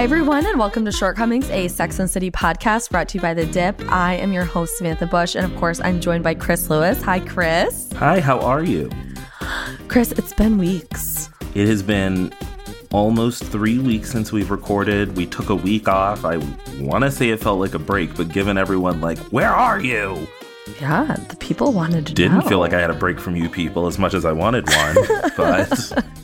[0.00, 3.34] Hi, everyone, and welcome to Shortcomings, a Sex and City podcast brought to you by
[3.34, 3.78] The Dip.
[3.92, 7.02] I am your host, Samantha Bush, and of course, I'm joined by Chris Lewis.
[7.02, 7.92] Hi, Chris.
[7.96, 8.90] Hi, how are you?
[9.88, 11.28] Chris, it's been weeks.
[11.54, 12.32] It has been
[12.92, 15.18] almost three weeks since we've recorded.
[15.18, 16.24] We took a week off.
[16.24, 16.38] I
[16.78, 20.26] want to say it felt like a break, but given everyone, like, where are you?
[20.80, 22.48] Yeah, the people wanted to Didn't know.
[22.48, 24.96] feel like I had a break from you people as much as I wanted one,
[25.36, 25.92] but.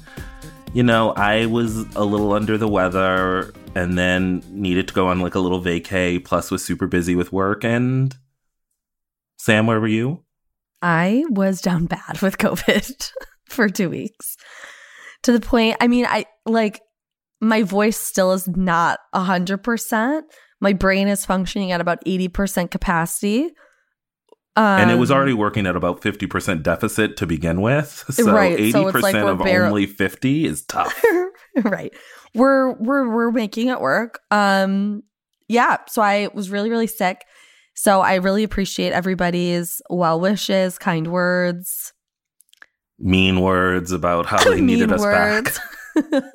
[0.73, 5.21] You know, I was a little under the weather and then needed to go on
[5.21, 7.65] like a little vacay, plus was super busy with work.
[7.65, 8.17] And
[9.39, 10.25] Sam, where were you?
[10.83, 13.13] I was down bad with COVID
[13.49, 14.37] for two weeks
[15.27, 16.81] to the point, I mean, I like
[17.41, 20.23] my voice still is not 100%.
[20.61, 23.51] My brain is functioning at about 80% capacity.
[24.55, 28.05] Um, and it was already working at about 50% deficit to begin with.
[28.11, 31.05] So Right, 80% so like of only 50 is tough.
[31.65, 31.93] right.
[32.37, 34.21] We're we're we're making it work.
[34.31, 35.03] Um
[35.49, 37.25] yeah, so I was really really sick.
[37.75, 41.93] So I really appreciate everybody's well wishes, kind words,
[42.99, 45.59] mean words about how they needed us words.
[45.95, 46.23] back.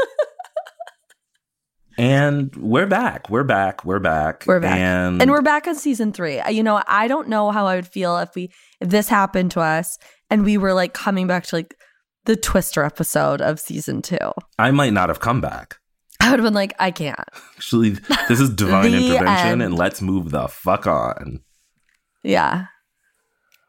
[1.98, 3.30] And we're back.
[3.30, 3.84] We're back.
[3.86, 4.46] We're back.
[4.48, 4.78] We're back.
[4.78, 6.40] And, and we're back on season 3.
[6.40, 9.52] Uh, You know, I don't know how I would feel if we if this happened
[9.52, 11.76] to us and we were like coming back to like
[12.26, 14.18] the Twister episode of season 2.
[14.58, 15.78] I might not have come back.
[16.22, 17.20] I would have been like, I can't.
[17.56, 17.92] Actually,
[18.30, 19.62] this is divine intervention end.
[19.62, 21.42] and let's move the fuck on.
[22.24, 22.66] Yeah.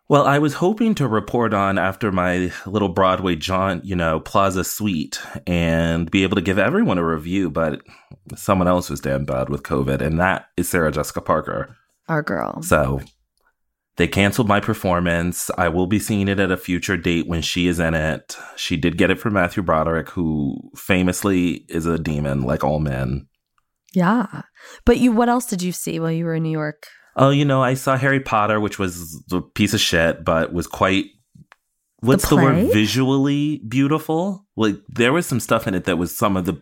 [0.09, 4.62] Well, I was hoping to report on after my little Broadway jaunt, you know, Plaza
[4.62, 7.81] Suite, and be able to give everyone a review, but
[8.37, 11.76] someone else was damn bad with COVID, and that is Sarah Jessica Parker.
[12.09, 12.62] Our girl.
[12.62, 13.00] So
[13.97, 15.50] they canceled my performance.
[15.58, 18.36] I will be seeing it at a future date when she is in it.
[18.56, 23.26] She did get it from Matthew Broderick, who famously is a demon like all men.
[23.92, 24.42] Yeah.
[24.86, 26.86] But you what else did you see while you were in New York?
[27.16, 30.66] Oh, you know, I saw Harry Potter, which was a piece of shit, but was
[30.66, 31.06] quite.
[32.00, 32.72] What's the, word?
[32.72, 34.47] Visually beautiful.
[34.56, 36.60] Like there was some stuff in it that was some of the,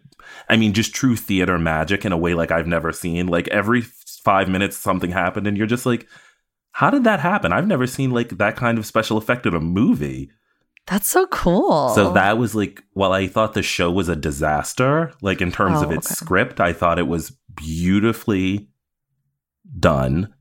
[0.51, 3.29] I mean, just true theater magic in a way like I've never seen.
[3.29, 3.83] Like every
[4.25, 6.07] five minutes something happened, and you're just like,
[6.73, 7.53] how did that happen?
[7.53, 10.31] I've never seen like that kind of special effect in a movie.
[10.87, 11.91] That's so cool.
[11.91, 15.83] So that was like, while I thought the show was a disaster, like in terms
[15.83, 16.15] of Oh, its okay.
[16.15, 18.69] script, I thought it was beautifully
[19.79, 20.33] done.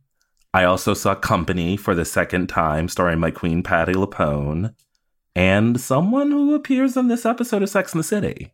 [0.54, 4.74] I also saw Company for the second time, starring my queen Patti LuPone,
[5.36, 8.54] and someone who appears in this episode of Sex and the City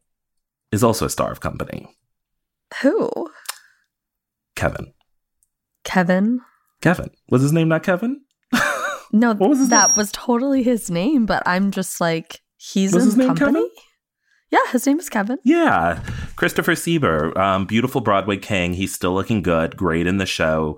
[0.72, 1.88] is also a star of Company.
[2.81, 3.09] who?
[4.57, 4.94] Kevin.
[5.86, 6.42] Kevin?
[6.85, 8.22] Kevin was his name not Kevin?
[9.12, 9.97] No, was that name?
[9.97, 13.53] was totally his name, but I'm just like he's Was in his name company.
[13.53, 13.69] Kevin?
[14.51, 15.38] Yeah, his name is Kevin.
[15.45, 16.03] Yeah,
[16.35, 18.74] Christopher Sieber, um, beautiful Broadway king.
[18.74, 20.78] He's still looking good, great in the show.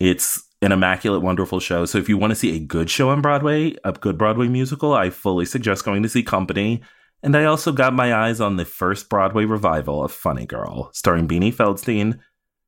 [0.00, 1.84] It's an immaculate, wonderful show.
[1.84, 4.92] So if you want to see a good show on Broadway, a good Broadway musical,
[4.92, 6.82] I fully suggest going to see Company.
[7.22, 11.28] And I also got my eyes on the first Broadway revival of Funny Girl, starring
[11.28, 12.18] Beanie Feldstein.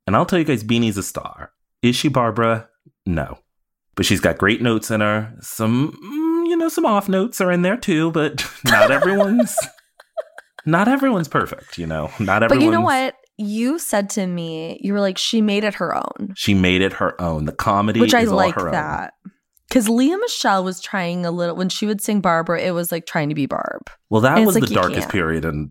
[0.07, 1.53] And I'll tell you guys, Beanie's a star.
[1.83, 2.69] Is she Barbra?
[3.07, 3.39] No.
[3.95, 5.35] But she's got great notes in her.
[5.41, 9.55] Some, mm, you know, some off notes are in there too, but not everyone's.
[10.67, 12.11] not everyone's perfect, you know.
[12.19, 12.49] Not everyone's.
[12.49, 13.15] But you know what?
[13.37, 16.95] You said to me, you were like, she made it her own, She made it
[16.95, 17.47] her own.
[17.47, 19.09] The comedy, which I is all like her own.
[19.71, 23.07] Because Lea Michele was trying a little when she would sing Barbra, it was like
[23.07, 23.89] trying to be Barb.
[24.09, 25.13] Well, that was like the darkest can't.
[25.13, 25.71] period, and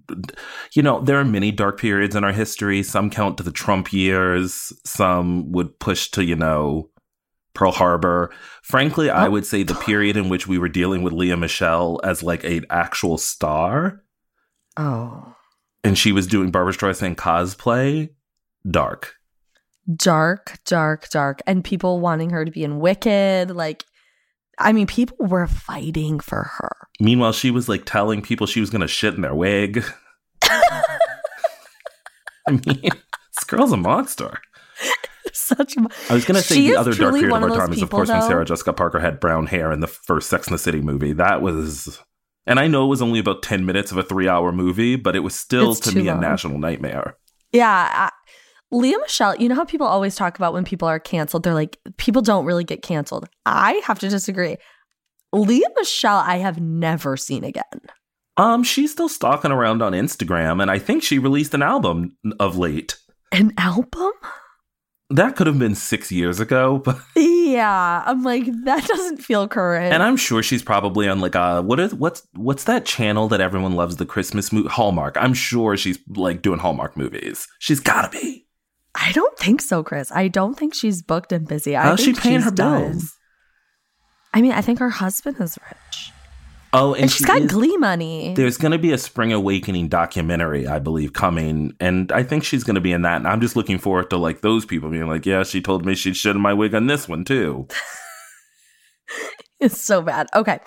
[0.74, 2.82] you know there are many dark periods in our history.
[2.82, 4.72] Some count to the Trump years.
[4.86, 6.90] Some would push to you know
[7.54, 8.32] Pearl Harbor.
[8.64, 9.32] Frankly, I Oh.
[9.32, 12.66] would say the period in which we were dealing with Lea Michele as like an
[12.70, 14.02] actual star,
[14.78, 15.36] Oh.
[15.84, 18.12] and she was doing Barbra Streisand cosplay.
[18.70, 19.16] Dark.
[19.94, 21.42] Dark, dark, dark.
[21.48, 23.50] And people wanting her to be in Wicked.
[23.50, 23.86] Like,
[24.60, 26.76] I mean, people were fighting for her.
[27.00, 29.84] Meanwhile, she was like telling people she was going to shit in their wig.
[30.44, 30.84] I
[32.48, 34.40] mean, this girl's a monster.
[35.34, 35.76] Such.
[36.10, 37.90] I was going to say the other dark period one of our time is, of
[37.90, 40.82] course, when Sarah Jessica Parker had brown hair in the first Sex and the City
[40.82, 41.14] movie.
[41.14, 42.00] That was,
[42.46, 45.16] and I know it was only about 10 minutes of a three hour movie, but
[45.16, 47.16] it was still It's to me a national nightmare.
[47.52, 48.10] Yeah.
[48.72, 51.44] Lea Michele, you know how people always talk about when people are canceled?
[51.44, 53.28] They're like, people don't really get canceled.
[53.46, 54.58] I have to disagree.
[55.34, 57.64] Lea Michele, I have never seen again.
[58.38, 62.58] Um, she's still stalking around on Instagram, and I think she released an album of
[62.58, 62.96] late.
[63.32, 64.12] An album?
[65.12, 68.04] That could have been six years ago, but Yeah.
[68.06, 69.92] I'm like, that doesn't feel current.
[69.94, 73.42] and I'm sure she's probably on like uh what is what's what's that channel that
[73.42, 75.18] everyone loves the Christmas movie Hallmark.
[75.20, 77.48] I'm sure she's like doing Hallmark movies.
[77.58, 78.46] She's gotta be.
[79.02, 80.12] I don't think so, Chris.
[80.12, 81.76] I don't think she's booked and busy.
[81.76, 82.92] I How's she paying her done.
[82.92, 83.16] bills?
[84.34, 86.12] I mean, I think her husband is rich.
[86.72, 88.34] Oh, and, And, she's she got is- glee money.
[88.36, 92.64] There's going to be a Spring Awakening documentary, I believe, coming, and I think she's
[92.64, 93.16] going to be in that.
[93.18, 95.96] And I'm just looking forward to like those people being like, "Yeah, she told me
[95.96, 97.68] she'd shit in my wig on this one too."
[99.60, 100.28] It's so bad.
[100.34, 100.60] Okay.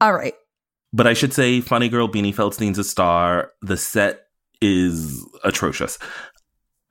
[0.00, 0.32] All right.
[0.94, 3.50] But I should say, Funny Girl Beanie Feldstein's a star.
[3.60, 4.20] The set
[4.62, 5.98] is atrocious,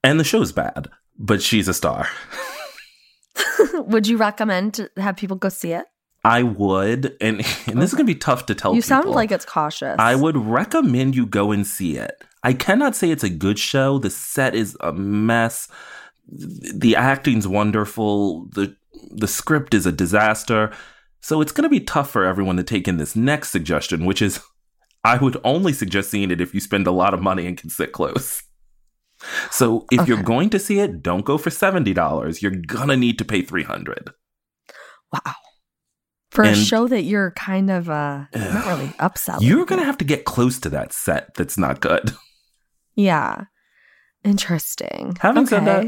[0.08, 0.88] and the show's bad.
[1.20, 2.08] But she's a star.
[3.74, 5.86] Would you recommend to have people go see it?
[6.24, 7.38] I would, and
[7.68, 8.72] and this is going to be tough to tell.
[8.72, 8.76] People.
[8.76, 9.96] You sound like it's cautious.
[9.98, 12.22] I would recommend you go and see it.
[12.44, 13.98] I cannot say it's a good show.
[13.98, 15.70] The set is a mess.
[16.28, 18.48] The acting's wonderful.
[18.48, 18.76] The
[19.12, 20.74] the script is a disaster.
[21.22, 24.22] So it's going to be tough for everyone to take in this next suggestion, which
[24.22, 24.42] is
[25.06, 27.70] I would only suggest seeing it if you spend a lot of money and can
[27.70, 28.44] sit close.
[29.52, 32.42] So if you're going to see it, don't go for $70.
[32.42, 34.12] You're going to need to pay 300.
[35.12, 35.34] Wow.
[36.32, 39.42] For a show that you're kind of uh not really upselling.
[39.42, 42.12] You're going to have to get close to that set that's not good.
[42.96, 43.46] Yeah.
[44.24, 45.16] Interesting.
[45.22, 45.86] Having said that,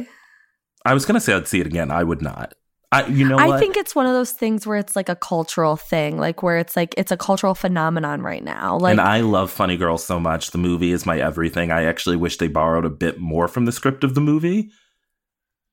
[0.85, 1.91] I was gonna say I'd see it again.
[1.91, 2.53] I would not.
[2.91, 3.59] I, you know, I what?
[3.59, 6.75] think it's one of those things where it's like a cultural thing, like where it's
[6.75, 8.79] like it's a cultural phenomenon right now.
[8.79, 10.51] Like and I love Funny Girl so much.
[10.51, 11.71] The movie is my everything.
[11.71, 14.71] I actually wish they borrowed a bit more from the script of the movie.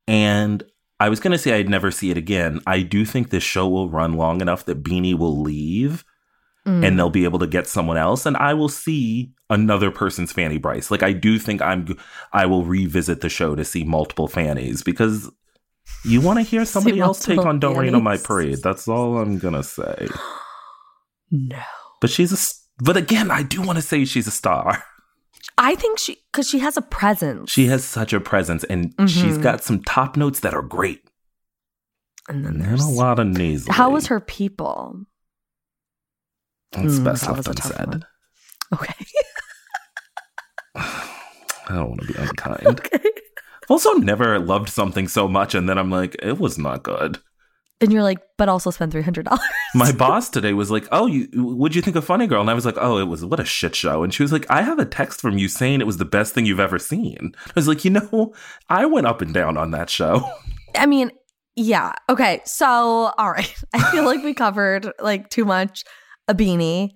[0.07, 0.63] And
[1.01, 2.61] I was gonna say I'd never see it again.
[2.67, 6.05] I do think this show will run long enough that Beanie will leave
[6.67, 10.33] mm, and they'll be able to get someone else, and I will see another person's
[10.33, 10.91] Fanny Brice.
[10.91, 11.97] Like I do think I'm,
[12.35, 15.31] I will revisit the show to see multiple Fannies because
[16.05, 19.19] you want to hear somebody else take on "Don't Rain on My Parade." That's all
[19.19, 20.09] I'm gonna say.
[21.31, 21.59] no.
[22.01, 22.85] But she's a.
[22.85, 24.83] but again, I do want to say she's a star.
[25.59, 27.51] I think she because she has a presence.
[27.51, 29.43] She has such a presence, and she's Mhm.
[29.43, 31.03] got some top notes that are great,
[32.29, 33.73] and then and there's a lot of nasal.
[33.73, 35.05] how was her people?
[36.73, 37.89] That's Mm, best left was a tough unsaid.
[37.89, 38.05] one.
[38.75, 38.95] Okay.
[40.75, 42.67] I don't want to be unkind.
[42.67, 42.99] okay.
[43.69, 47.19] Also, never loved something so much, and then I'm like, it was not good.
[47.81, 49.41] And you're like, but also spend three hundred dollars.
[49.75, 52.55] My boss today was like, "Oh, you what'd you think of Funny Girl?" And I
[52.55, 54.79] was like, "Oh, it was what a shit show." And she was like, "I have
[54.79, 57.69] a text from you saying it was the best thing you've ever seen." I was
[57.69, 58.33] like, "You know,
[58.71, 60.27] I went up and down on that show."
[60.75, 61.11] I mean,
[61.55, 61.93] yeah.
[62.09, 62.41] Okay.
[62.47, 63.55] So, all right.
[63.75, 65.85] I feel like we covered like too much
[66.29, 66.93] a beanie.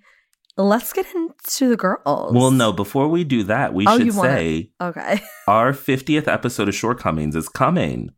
[0.57, 2.35] Let's get into the girls.
[2.35, 5.21] Well, no, before we do that, we Oh, should say Okay.
[5.49, 8.11] our 50th episode of Shortcomings is coming.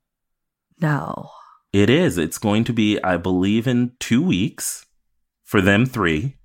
[0.81, 1.31] No.
[1.73, 2.19] It is.
[2.19, 4.87] It's going to be, I believe, in two weeks
[5.45, 6.37] for them three.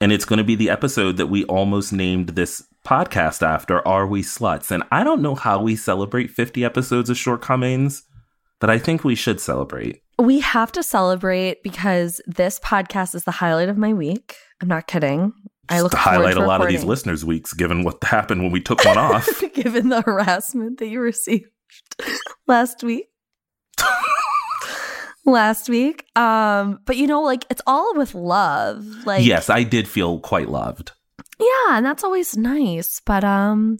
[0.00, 4.06] And it's going to be the episode that we almost named this podcast after Are
[4.06, 4.70] We Sluts?
[4.70, 8.02] And I don't know how we celebrate 50 episodes of Shortcomings,
[8.60, 10.01] but I think we should celebrate.
[10.18, 14.36] We have to celebrate because this podcast is the highlight of my week.
[14.60, 15.32] I'm not kidding.
[15.68, 18.52] I look to highlight to a lot of these listeners' weeks, given what happened when
[18.52, 19.28] we took one off.
[19.54, 21.46] given the harassment that you received
[22.46, 23.06] last week.
[25.24, 26.04] last week.
[26.16, 28.84] Um, but you know, like it's all with love.
[29.06, 30.92] Like yes, I did feel quite loved.
[31.40, 33.00] Yeah, and that's always nice.
[33.04, 33.78] But um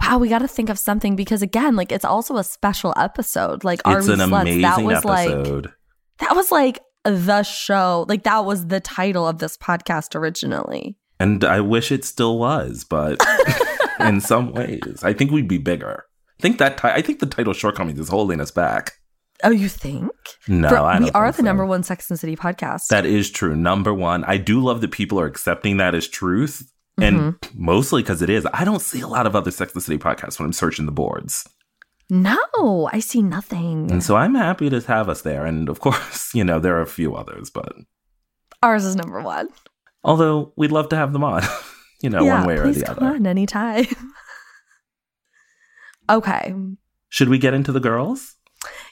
[0.00, 3.64] wow, we gotta think of something because again, like it's also a special episode.
[3.64, 4.40] Like Are it's We an Sluts?
[4.42, 5.72] amazing that was like episode.
[6.18, 8.06] that was like the show.
[8.08, 10.96] Like that was the title of this podcast originally.
[11.20, 13.20] And I wish it still was, but
[14.00, 16.04] in some ways, I think we'd be bigger.
[16.38, 18.92] I think that ti- I think the title shortcomings is holding us back.
[19.42, 20.10] Oh, you think?
[20.48, 21.42] No, For- we are the so.
[21.42, 22.86] number one Sex and City podcast.
[22.88, 23.54] That is true.
[23.54, 26.68] Number one, I do love that people are accepting that as truth,
[27.00, 27.64] and Mm-hmm.
[27.64, 28.46] mostly because it is.
[28.52, 30.86] I don't see a lot of other Sex and the City podcasts when I'm searching
[30.86, 31.48] the boards,
[32.10, 33.90] no, I see nothing.
[33.90, 35.46] and so I'm happy to have us there.
[35.46, 37.72] And of course, you know there are a few others, but
[38.62, 39.48] Ours is number one.
[40.04, 41.42] although we'd love to have them on,
[42.02, 43.06] you know, yeah, one way or the come other.
[43.16, 43.86] on anytime.
[46.10, 46.54] okay.
[47.08, 48.36] Should we get into the girls?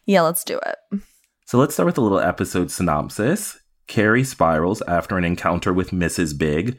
[0.07, 1.01] Yeah, let's do it.
[1.47, 3.59] So let's start with a little episode synopsis.
[3.89, 6.39] Carrie spirals after an encounter with Mrs.
[6.39, 6.79] Big.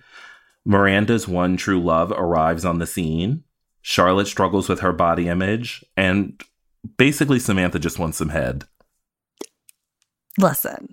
[0.66, 3.44] Miranda's one true love arrives on the scene.
[3.82, 6.42] Charlotte struggles with her body image, and
[6.98, 8.64] basically Samantha just wants some head.
[10.40, 10.90] Listen,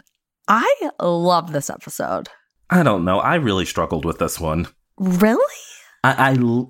[0.49, 2.29] I love this episode.
[2.69, 3.21] I don't know.
[3.21, 4.69] I really struggled with this one.
[4.99, 5.55] Really?
[6.03, 6.67] I, I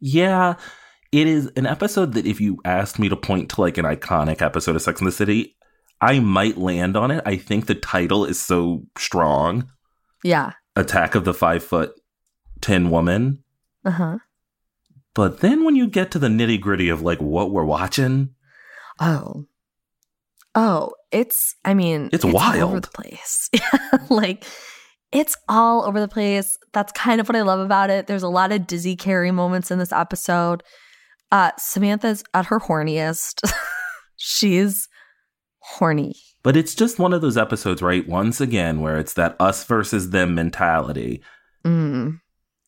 [0.00, 0.54] yeah,
[1.12, 4.40] it is an episode that if you asked me to point to like an iconic
[4.40, 5.56] episode of Sex in the City,
[6.00, 7.22] I might land on it.
[7.26, 9.70] I think the title is so strong.
[10.24, 10.52] Yeah.
[10.74, 11.92] Attack of the Five Foot
[12.62, 13.42] Ten Woman.
[13.84, 14.18] Uh huh.
[15.14, 18.30] But then when you get to the nitty gritty of like what we're watching,
[19.00, 19.46] Oh.
[20.54, 23.48] Oh, it's, I mean, It's all over the place.
[24.10, 24.44] like,
[25.10, 26.56] it's all over the place.
[26.72, 28.06] That's kind of what I love about it.
[28.06, 30.62] There's a lot of Dizzy Carrie moments in this episode.
[31.30, 33.50] Uh, Samantha's at her horniest.
[34.16, 34.88] She's
[35.60, 36.14] horny.
[36.42, 38.06] but it's just one of those episodes, right?
[38.08, 41.22] Once again, where it's that us versus them mentality.
[41.64, 42.20] Mm.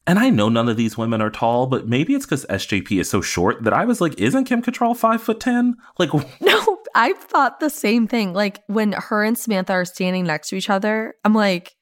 [0.06, 3.08] And I know none of these women are tall, but maybe it's because SJP is
[3.08, 5.76] so short that I was like, isn't Kim Cattrall five foot ten?
[5.98, 8.34] Like, No, I thought the same thing.
[8.34, 11.74] Like when her and Samantha are standing next to each other, I'm like,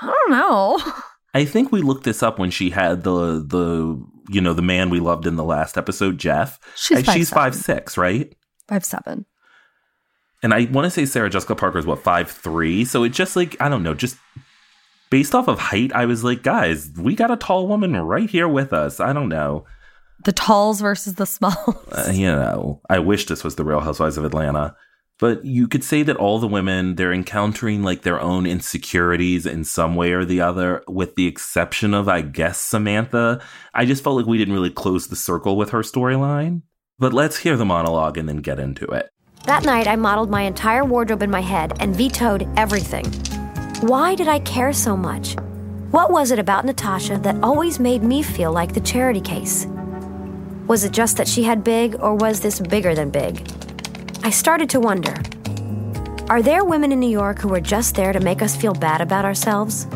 [0.00, 0.80] I don't know.
[1.34, 4.88] I think we looked this up when she had the the you know the man
[4.88, 6.60] we loved in the last episode, Jeff.
[6.76, 7.42] She's five she's seven.
[7.42, 8.32] five six, right?
[8.68, 9.26] Five seven.
[10.44, 12.84] And I want to say Sarah Jessica Parker is what five three.
[12.84, 14.16] So it just like I don't know, just
[15.14, 18.48] based off of height, I was like, guys, we got a tall woman right here
[18.48, 18.98] with us.
[18.98, 19.64] I don't know,
[20.24, 21.54] The talls versus the smalls.
[21.92, 22.80] uh, you know.
[22.90, 24.74] I wish this was the Real Housewives of Atlanta.
[25.20, 29.62] But you could say that all the women they're encountering like their own insecurities in
[29.62, 33.40] some way or the other, with the exception of I guess Samantha.
[33.72, 36.62] I just felt like we didn't really close the circle with her storyline.
[36.98, 39.10] But let's hear the monologue and then get into it.
[39.44, 43.04] That night, I modeled my entire wardrobe in my head and vetoed everything.
[43.84, 45.36] Why did I care so much?
[45.90, 49.66] What was it about Natasha that always made me feel like the charity case?
[50.66, 53.46] Was it just that she had big, or was this bigger than big?
[54.22, 55.14] I started to wonder
[56.30, 59.02] Are there women in New York who are just there to make us feel bad
[59.02, 59.86] about ourselves?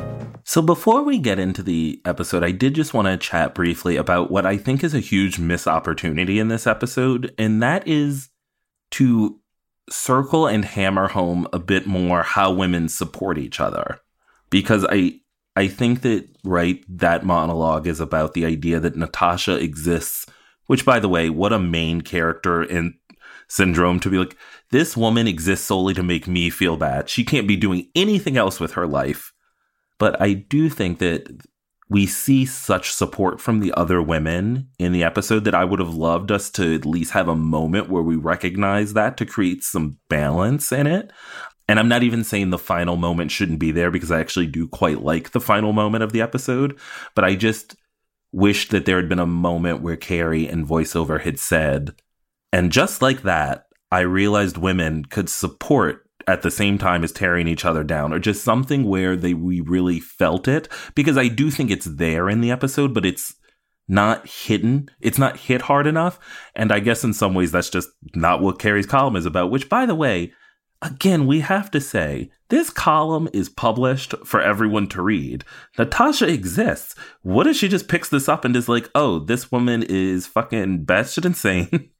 [0.44, 4.30] So before we get into the episode, I did just want to chat briefly about
[4.30, 8.28] what I think is a huge missed opportunity in this episode, and that is
[8.90, 9.40] to
[9.90, 14.00] circle and hammer home a bit more how women support each other.
[14.50, 15.20] Because I
[15.56, 20.26] I think that right that monologue is about the idea that Natasha exists,
[20.66, 22.94] which by the way, what a main character in
[23.48, 24.36] syndrome to be like
[24.70, 27.08] this woman exists solely to make me feel bad.
[27.08, 29.32] She can't be doing anything else with her life.
[29.98, 31.28] But I do think that
[31.90, 35.94] we see such support from the other women in the episode that I would have
[35.94, 39.96] loved us to at least have a moment where we recognize that to create some
[40.08, 41.10] balance in it.
[41.66, 44.68] And I'm not even saying the final moment shouldn't be there because I actually do
[44.68, 46.78] quite like the final moment of the episode.
[47.14, 47.76] But I just
[48.32, 51.94] wished that there had been a moment where Carrie and voiceover had said,
[52.52, 57.48] and just like that, I realized women could support at the same time as tearing
[57.48, 60.68] each other down or just something where they we really felt it.
[60.94, 63.34] Because I do think it's there in the episode but it's
[63.88, 64.90] not hidden.
[65.00, 66.18] It's not hit hard enough.
[66.54, 69.70] And I guess in some ways that's just not what Carrie's column is about which
[69.70, 70.32] by the way
[70.82, 75.44] again we have to say this column is published for everyone to read.
[75.78, 76.94] Natasha exists.
[77.22, 80.84] What if she just picks this up and is like oh this woman is fucking
[80.84, 81.88] batshit insane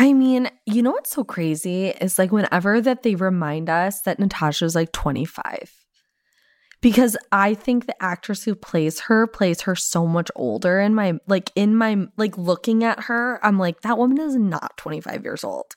[0.00, 4.18] I mean, you know what's so crazy is like whenever that they remind us that
[4.18, 5.74] Natasha's like 25.
[6.80, 11.18] Because I think the actress who plays her plays her so much older in my
[11.26, 15.44] like in my like looking at her, I'm like that woman is not 25 years
[15.44, 15.74] old.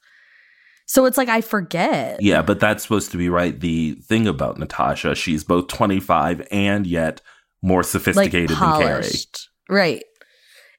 [0.85, 2.21] So it's like I forget.
[2.21, 3.59] Yeah, but that's supposed to be right.
[3.59, 7.19] The thing about Natasha, she's both 25 and yet
[7.61, 9.03] more like sophisticated than Carrie.
[9.69, 10.03] Right.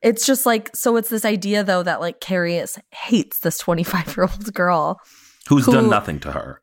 [0.05, 4.17] It's just like so it's this idea though that like Carrie is, hates this 25
[4.17, 5.01] year old girl
[5.49, 6.63] Who's done nothing to her.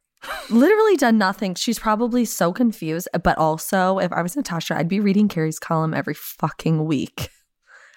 [0.49, 1.55] literally done nothing.
[1.55, 3.07] She's probably so confused.
[3.23, 7.29] But also, if I was Natasha, I'd be reading Carrie's column every fucking week.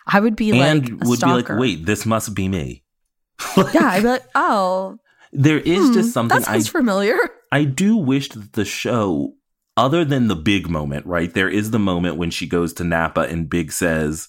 [0.06, 1.42] I would be and like, would stalker.
[1.42, 2.82] be like, wait, this must be me.
[3.56, 4.98] yeah, I'd be like, oh,
[5.32, 7.16] There is hmm, just something that I familiar.
[7.50, 9.34] I do wish that the show,
[9.76, 11.32] other than the big moment, right?
[11.32, 14.28] There is the moment when she goes to Napa and Big says,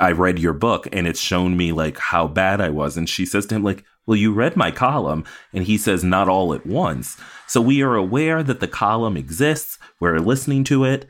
[0.00, 2.96] I read your book and it's shown me like how bad I was.
[2.96, 5.24] And she says to him, like, well, you read my column.
[5.52, 7.16] And he says, not all at once.
[7.46, 9.78] So we are aware that the column exists.
[10.00, 11.06] We're listening to it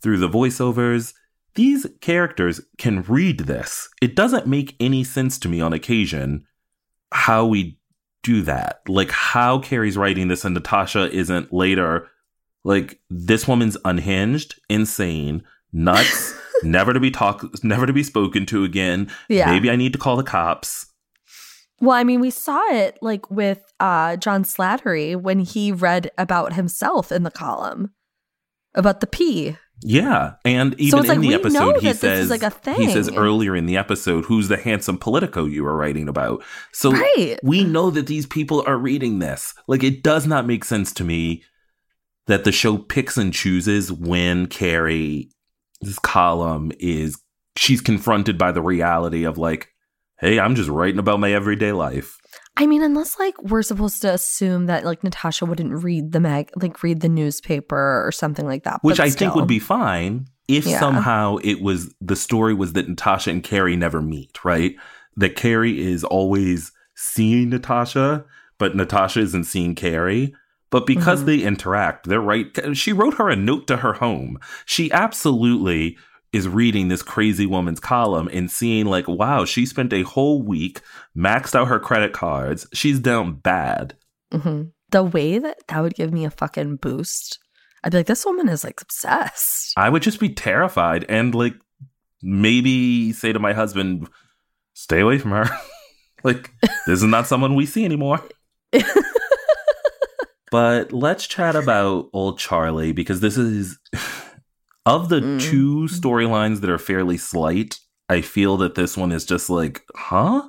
[0.00, 1.12] through the voiceovers.
[1.54, 3.88] These characters can read this.
[4.00, 6.46] It doesn't make any sense to me on occasion
[7.12, 7.78] how we
[8.22, 8.80] do that.
[8.88, 12.08] Like how Carrie's writing this and Natasha isn't later
[12.64, 15.42] like this woman's unhinged, insane,
[15.72, 19.10] nuts, never to be talk, never to be spoken to again.
[19.28, 19.50] Yeah.
[19.50, 20.86] Maybe I need to call the cops.
[21.80, 26.52] Well, I mean, we saw it like with uh, John Slattery when he read about
[26.52, 27.92] himself in the column
[28.74, 29.56] about the pee.
[29.82, 33.56] Yeah, and even it's in like, the episode, he says like, a he says earlier
[33.56, 37.38] in the episode, "Who's the handsome Politico you were writing about?" So Right.
[37.42, 39.54] we know that these people are reading this.
[39.66, 41.44] Like, it does not make sense to me
[42.26, 44.48] that the show picks and chooses when
[45.82, 47.20] Carrie's column is
[47.56, 49.68] she's confronted by the reality of like,
[50.18, 52.16] "Hey, I'm just writing about my everyday life."
[52.56, 56.50] I mean, unless like we're supposed to assume that like Natasha wouldn't read the mag,
[56.56, 60.66] like read the newspaper or something like that, which I think would be fine if
[60.66, 60.78] Yeah.
[60.80, 64.74] somehow it was the story was that Natasha and Carrie never meet, right?
[65.16, 68.24] That Carrie is always seeing Natasha,
[68.58, 70.34] but Natasha isn't seeing Carrie.
[70.70, 71.26] But because Mhm.
[71.26, 72.46] they interact, they're right.
[72.76, 74.38] She wrote her a note to her home.
[74.66, 75.98] She absolutely
[76.32, 80.80] is reading this crazy woman's column and seeing, like, wow, she spent a whole week,
[81.16, 82.66] maxed out her credit cards.
[82.72, 83.96] She's down bad.
[84.32, 84.70] Mhm.
[84.92, 87.38] the way that that would give me a fucking boost.
[87.84, 89.72] I'd be like, this woman is like obsessed.
[89.76, 91.54] I would just be terrified and like
[92.22, 94.08] maybe say to my husband,
[94.74, 95.48] stay away from her.
[96.24, 96.50] like,
[96.86, 98.20] this is not someone we see anymore.
[100.50, 103.78] but let's chat about old Charlie because this is
[104.86, 105.40] of the Mm.
[105.40, 107.78] two storylines that are fairly slight.
[108.08, 110.48] I feel that this one is just like, huh?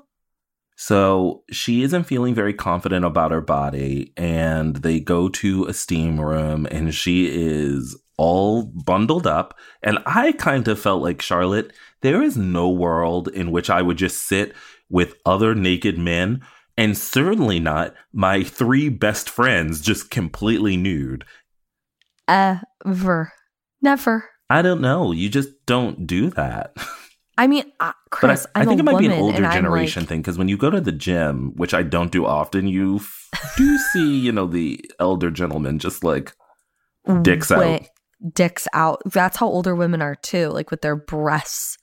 [0.75, 6.19] So she isn't feeling very confident about her body, and they go to a steam
[6.19, 9.55] room, and she is all bundled up.
[9.83, 13.97] And I kind of felt like Charlotte, there is no world in which I would
[13.97, 14.53] just sit
[14.89, 16.41] with other naked men,
[16.77, 21.25] and certainly not my three best friends just completely nude.
[22.27, 23.33] Ever.
[23.81, 24.29] Never.
[24.49, 25.11] I don't know.
[25.11, 26.75] You just don't do that.
[27.37, 30.21] I mean, uh, Chris, I, I think it might be an older generation like, thing
[30.21, 33.77] because when you go to the gym, which I don't do often, you f- do
[33.93, 36.33] see, you know, the elder gentleman just like
[37.21, 37.87] dicks out.
[38.33, 39.01] Dicks out.
[39.05, 41.77] That's how older women are too, like with their breasts.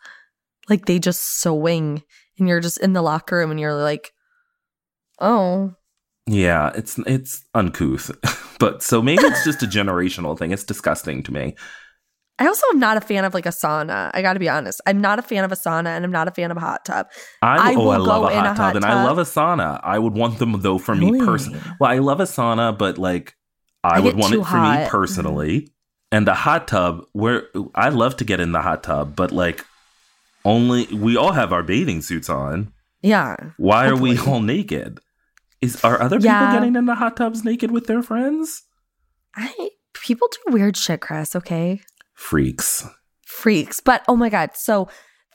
[0.68, 2.04] Like they just swing
[2.38, 4.12] and you're just in the locker room and you're like,
[5.20, 5.74] oh,
[6.26, 8.10] Yeah, it's it's uncouth.
[8.58, 10.52] but so maybe it's just a generational thing.
[10.52, 11.54] It's disgusting to me.
[12.40, 14.12] I also am not a fan of like a sauna.
[14.14, 14.80] I got to be honest.
[14.86, 16.84] I'm not a fan of a sauna and I'm not a fan of a hot
[16.84, 17.08] tub.
[17.42, 19.04] I, I oh, will I love go a in hot a tub hot and I
[19.04, 19.80] love a sauna.
[19.82, 21.26] I would want them though for me Really?
[21.26, 21.60] personally.
[21.80, 23.34] Well, I love a sauna, but like
[23.82, 24.88] I, I would want it for me hot.
[24.88, 25.60] personally.
[25.62, 25.66] Mm-hmm.
[26.12, 29.64] And the hot tub, where I love to get in the hot tub, but like
[30.44, 32.72] only we all have our bathing suits on.
[33.02, 33.36] Yeah.
[33.56, 35.00] Why are we all naked?
[35.60, 36.40] Is are other Yeah.
[36.46, 38.62] people getting in the hot tubs naked with their friends?
[39.34, 41.80] I people do weird shit, Chris, okay?
[42.14, 42.86] Freaks.
[43.26, 43.80] Freaks.
[43.80, 44.88] But oh my god, so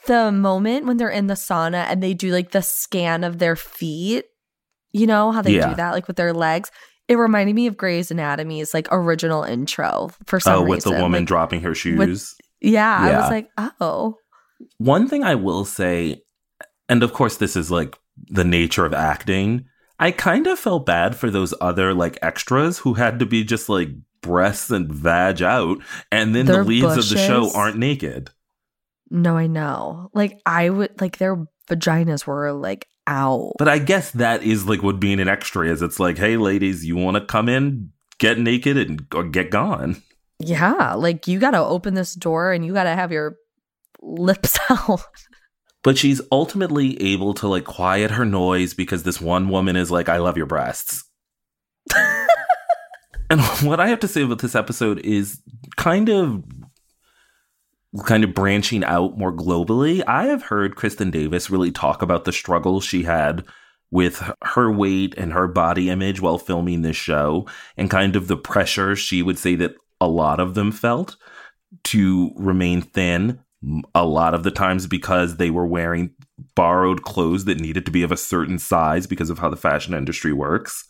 [0.07, 3.55] the moment when they're in the sauna and they do like the scan of their
[3.55, 4.25] feet,
[4.91, 5.69] you know how they Yeah.
[5.69, 6.71] do that like with their legs?
[7.09, 10.69] It reminded me of Grey's Anatomy's like original intro for some Oh, reason.
[10.69, 12.33] with the woman Like, dropping her shoes.
[12.61, 13.49] yeah, I was like,
[13.81, 14.15] oh.
[14.77, 16.21] One thing I will say,
[16.87, 17.97] and of course, this is like
[18.29, 19.65] the nature of acting.
[19.99, 23.69] I kind of felt bad for those other like extras who had to be just
[23.69, 23.89] like
[24.21, 25.77] breasts and vag out,
[26.11, 28.31] and then the Their leads of the show aren't naked.
[29.09, 30.09] No, I know.
[30.13, 33.53] Like I would like their vaginas were like out.
[33.59, 35.81] But I guess that is like what being an extra is.
[35.81, 40.01] It's like, hey, ladies, you want to come in, get naked, and or get gone.
[40.39, 43.37] Yeah, like you got to open this door and you got to have your
[44.01, 45.01] lips out.
[45.83, 50.09] But she's ultimately able to like quiet her noise because this one woman is like,
[50.09, 51.03] I love your breasts.
[53.29, 55.41] and what I have to say about this episode is
[55.75, 56.43] kind of
[58.05, 60.03] kind of branching out more globally.
[60.07, 63.45] I have heard Kristin Davis really talk about the struggle she had
[63.91, 68.37] with her weight and her body image while filming this show and kind of the
[68.37, 71.15] pressure she would say that a lot of them felt
[71.83, 73.39] to remain thin
[73.95, 76.11] a lot of the times because they were wearing
[76.55, 79.93] borrowed clothes that needed to be of a certain size because of how the fashion
[79.93, 80.85] industry works.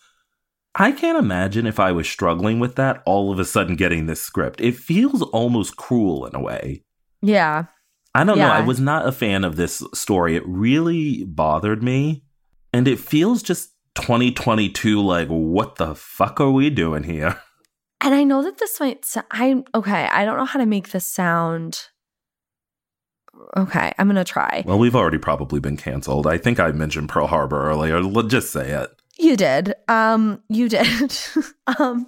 [0.76, 4.22] I can't imagine if I was struggling with that all of a sudden getting this
[4.22, 4.60] script.
[4.60, 6.84] It feels almost cruel in a way.
[7.22, 7.66] Yeah.
[8.16, 8.50] I don't know.
[8.50, 10.36] I was not a fan of this story.
[10.36, 12.24] It really bothered me.
[12.72, 17.40] And it feels just 2022 like, what the fuck are we doing here?
[18.06, 20.10] And I know that this might sound, I'm okay.
[20.12, 21.88] I don't know how to make this sound.
[23.58, 24.64] Okay, I'm to try.
[24.66, 26.28] Well, we've already probably been canceled.
[26.28, 28.02] I think I mentioned Pearl Harbor earlier.
[28.02, 28.90] Let's just say it.
[29.18, 29.74] You did.
[29.88, 31.18] Um, you did.
[31.80, 32.08] um,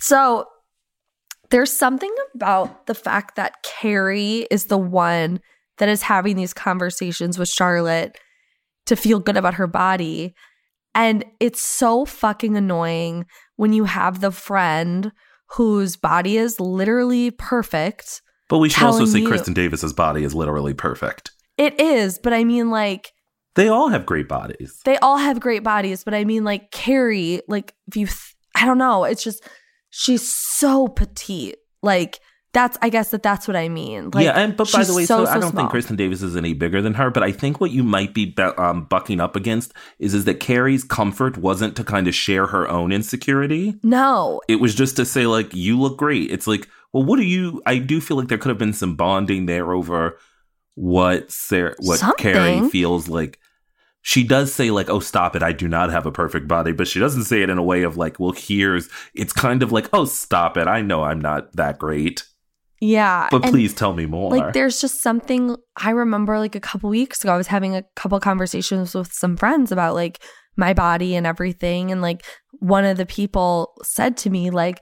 [0.00, 0.46] so
[1.50, 5.40] There's something about the fact that Carrie is the one
[5.78, 8.18] that is having these conversations with Charlotte
[8.86, 10.34] to feel good about her body.
[10.94, 15.12] And it's so fucking annoying when you have the friend
[15.50, 18.22] whose body is literally perfect.
[18.48, 21.32] But we should also say you- Kristin Davis's body is literally perfect.
[21.58, 23.12] It is, but I mean, like,
[23.54, 24.78] They all have great bodies.
[24.84, 28.66] they all have great bodies, but I mean, like, Carrie, like, if you, th- I
[28.66, 29.42] don't know, it's just,
[29.90, 31.56] she's so petite.
[31.82, 32.20] Like,
[32.52, 34.10] that's, I guess that that's what I mean.
[34.14, 35.68] Like, yeah, and but by the way, so, I don't small.
[35.68, 37.10] think Kristin Davis is any bigger than her.
[37.10, 40.40] But I think what you might be bu- um, bucking up against is is that
[40.40, 43.74] Carrie's comfort wasn't to kind of share her own insecurity.
[43.82, 47.24] No, It was just to say like, "You look great." It's like, well, what do
[47.24, 47.60] you?
[47.66, 50.18] I do feel like there could have been some bonding there over
[50.76, 52.32] what Sarah, what Something.
[52.32, 53.38] Carrie feels like.
[54.00, 55.42] She does say like, "Oh, stop it!
[55.42, 57.82] I do not have a perfect body," but she doesn't say it in a way
[57.82, 60.68] of like, "Well, here's." It's kind of like, "Oh, stop it!
[60.68, 62.24] I know I'm not that great,
[62.80, 63.28] yeah.
[63.30, 67.22] but please tell me more." Like there's just something I remember like a couple weeks
[67.22, 70.22] ago I was having a couple conversations with some friends about like
[70.56, 74.80] my body and everything and like one of the people said to me like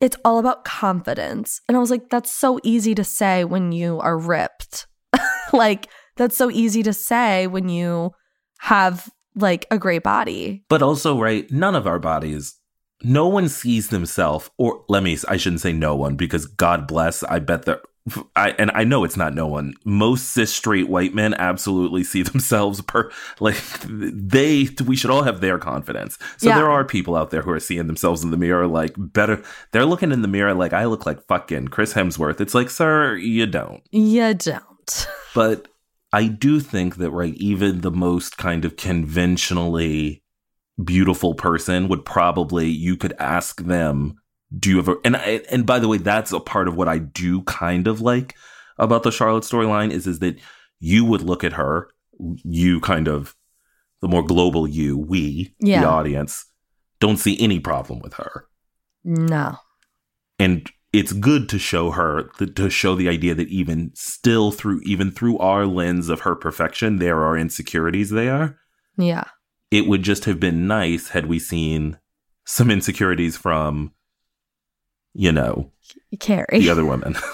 [0.00, 1.60] it's all about confidence.
[1.68, 4.86] And I was like that's so easy to say when you are ripped.
[5.52, 8.12] like that's so easy to say when you
[8.60, 10.64] have like a great body.
[10.68, 12.56] But also, right, none of our bodies,
[13.02, 17.22] no one sees themselves, or let me, I shouldn't say no one, because God bless,
[17.22, 17.80] I bet that,
[18.36, 19.74] I, and I know it's not no one.
[19.84, 25.40] Most cis straight white men absolutely see themselves per, like, they, we should all have
[25.40, 26.16] their confidence.
[26.36, 26.56] So Yeah.
[26.56, 29.42] there are people out there who are seeing themselves in the mirror, like, better,
[29.72, 32.40] they're looking in the mirror like, I look like fucking Chris Hemsworth.
[32.40, 33.82] It's like, sir, you don't.
[33.90, 35.06] You don't.
[35.34, 35.66] But
[36.12, 40.22] I do think that, right, even the most kind of conventionally
[40.82, 44.16] beautiful person would probably, you could ask them,
[44.58, 46.98] do you ever, and, I, and by the way, that's a part of what I
[46.98, 48.34] do kind of like
[48.78, 50.38] about the Charlotte storyline is, is that
[50.80, 51.88] you would look at her,
[52.44, 53.34] you kind of,
[54.02, 55.80] the more global you, we, Yeah.
[55.80, 56.44] the audience,
[57.00, 58.46] don't see any problem with her
[59.04, 59.56] No.
[60.38, 65.10] and it's good to show her to show the idea that even still through even
[65.10, 68.58] through our lens of her perfection there are insecurities there
[68.96, 69.24] Yeah.
[69.70, 71.98] it would just have been nice had we seen
[72.46, 73.92] some insecurities from
[75.16, 75.70] you know
[76.20, 76.60] Carrie.
[76.60, 77.16] the other women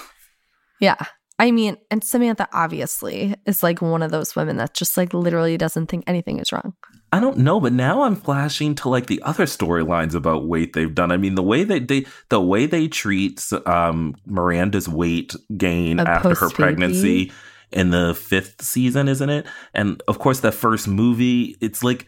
[0.83, 0.97] Yeah.
[1.39, 5.57] I mean, and Samantha obviously is like one of those women that just like literally
[5.57, 6.73] doesn't think anything is wrong.
[7.13, 10.95] i don't know but now i'm flashing to like the other storylines about weight they've
[10.95, 15.99] done i mean the way that they the way they treat um miranda's weight gain
[15.99, 17.31] A after her pregnancy
[17.71, 22.07] in the fifth season isn't it and of course that first movie it's like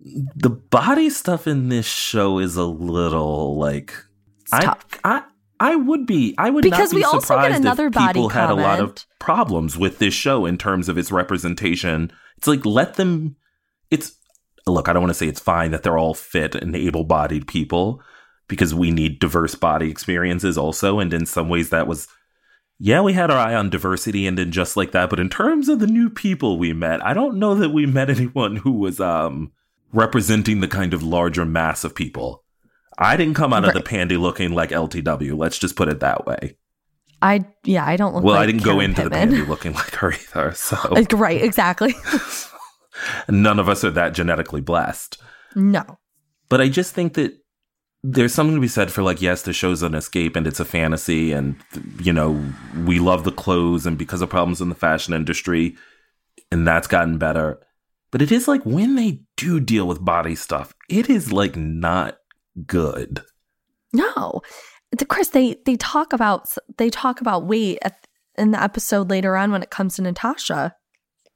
[0.00, 3.94] the body stuff in this show is a little like
[4.54, 4.76] I.
[5.04, 5.22] I
[5.60, 8.28] I would be I would Because not be we also get another if body people
[8.28, 12.12] had a lot of problems with this show in terms of its representation.
[12.36, 13.36] It's like let them
[13.90, 14.16] it's
[14.66, 18.02] look, I don't want to say it's fine that they're all fit and able-bodied people
[18.48, 22.08] because we need diverse body experiences also and in some ways that was
[22.80, 25.68] yeah, we had our eye on diversity and then just like that, but in terms
[25.68, 29.00] of the new people we met, I don't know that we met anyone who was
[29.00, 29.52] um
[29.92, 32.43] representing the kind of larger mass of people.
[32.98, 35.36] I didn't come out of the pandy looking like LTW.
[35.36, 36.56] Let's just put it that way.
[37.22, 39.30] I yeah, I don't look like well, like I didn't go into Pittman.
[39.30, 40.52] the pandy looking like her either.
[40.52, 41.94] So Like, right, exactly.
[43.28, 45.18] none of us are that genetically blessed.
[45.54, 45.98] no.
[46.50, 47.32] But I just think that
[48.02, 50.64] there's something to be said for like, yes, the show's an escape and it's a
[50.64, 51.56] fantasy, and
[52.00, 52.44] you know
[52.84, 55.74] we love the clothes, and because of problems in the fashion industry,
[56.52, 57.58] and that's gotten better.
[58.10, 62.18] But it is like when they do deal with body stuff, it is like not
[62.66, 63.22] good.
[63.92, 64.40] No.
[64.96, 66.46] The- Chris, they they talk about
[66.78, 70.74] they talk about weight at, in the episode later on when it comes to Natasha.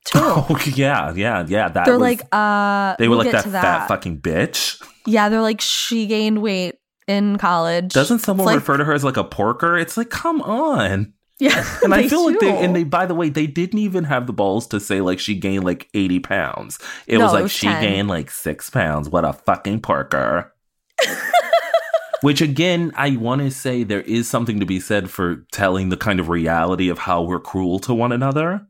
[0.05, 0.19] Too.
[0.23, 1.69] Oh yeah, yeah, yeah.
[1.69, 4.83] That they're was- like, uh they were we'll like get that, fat fucking bitch.
[5.07, 6.77] Yeah, they're like she gained weight
[7.07, 7.93] in college.
[7.93, 9.77] Doesn't someone like- refer to her as like a porker?
[9.77, 11.15] It's like, come on.
[11.41, 11.65] Yeah.
[11.85, 14.33] And I feel like they and they by the way, they didn't even have the
[14.33, 16.81] balls to say like she gained like 80 pounds.
[17.07, 17.81] It No, was it like was she 10.
[17.83, 19.09] gained like six pounds.
[19.09, 20.53] What a fucking porker.
[22.21, 25.97] Which again, I want to say there is something to be said for telling the
[25.97, 28.67] kind of reality of how we're cruel to one another.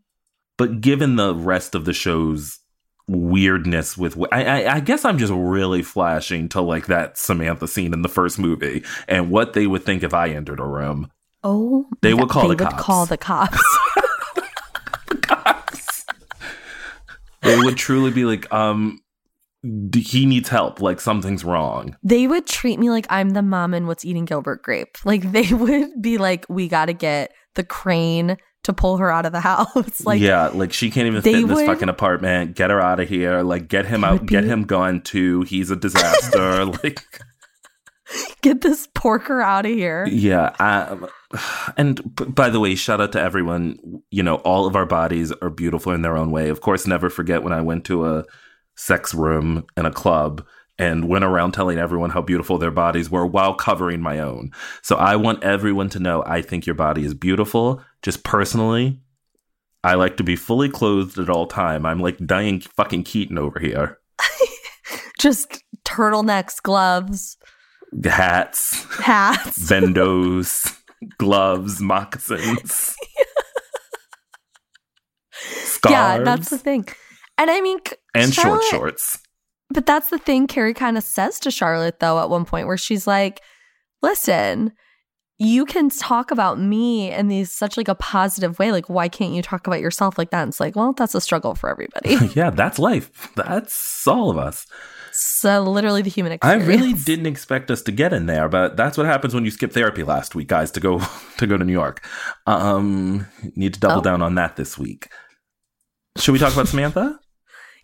[0.59, 2.59] But given the rest of the show's
[3.07, 7.95] weirdness with I, I, I guess I'm just really flashing to like that Samantha scene
[7.95, 11.11] in the first movie and what they would think if I entered a room.
[11.43, 12.83] Oh, They would call they the would cops.
[12.83, 13.59] call the cops.
[17.43, 19.01] They would truly be like, um,
[19.95, 20.81] he needs help.
[20.81, 21.97] Like something's wrong.
[22.03, 24.97] They would treat me like I'm the mom in What's Eating Gilbert Grape.
[25.05, 29.25] Like they would be like, we got to get the crane to pull her out
[29.27, 30.05] of the house.
[30.05, 32.55] like, yeah, like she can't even fit in this would- fucking apartment.
[32.57, 33.43] Get her out of here.
[33.43, 34.21] Like get him out.
[34.21, 35.43] would Get him gone too.
[35.43, 36.65] He's a disaster.
[36.67, 37.03] like
[38.43, 40.07] get this porker out of here.
[40.11, 40.55] yeah.
[40.59, 41.09] Um,
[41.77, 43.77] and b- by the way, shout out to everyone.
[44.11, 46.49] You know, all of our bodies are beautiful in their own way.
[46.49, 48.25] Of course, never forget when I went to a
[48.79, 50.47] sex room in a club
[50.79, 54.53] and went around telling everyone how beautiful their bodies were while covering my own.
[54.83, 57.83] So I want everyone to know I think your body is beautiful.
[58.03, 59.01] Just personally,
[59.83, 61.85] I like to be fully clothed at all time.
[61.85, 63.99] I'm like Diane fucking Keaton over here.
[65.19, 67.37] Just turtlenecks, gloves,
[68.05, 69.59] Hats, hats.
[69.69, 70.77] vendos,
[71.19, 72.95] gloves, moccasins.
[75.89, 76.89] Yeah, that's the thing.
[77.39, 77.79] And I mean,
[78.15, 79.19] and short shorts.
[79.71, 82.77] But that's the thing Carrie kind of says to Charlotte, though, at one point where
[82.79, 83.41] she's like,
[84.03, 84.73] listen,
[85.39, 88.73] you can talk about me in these such like a positive way.
[88.73, 90.43] Like, why can't you talk about yourself like that?
[90.43, 92.17] And it's like, well, that's a struggle for everybody.
[92.35, 93.31] yeah, that's life.
[93.37, 94.67] That's all of us.
[95.13, 98.77] so literally the human experience I really didn't expect us to get in there, but
[98.77, 101.01] that's what happens when you skip therapy last week, guys, to go
[101.37, 102.05] to go to New York.
[102.47, 104.03] Um need to double Oh.
[104.03, 105.09] down on that this week.
[106.17, 107.21] Should we talk about Samantha?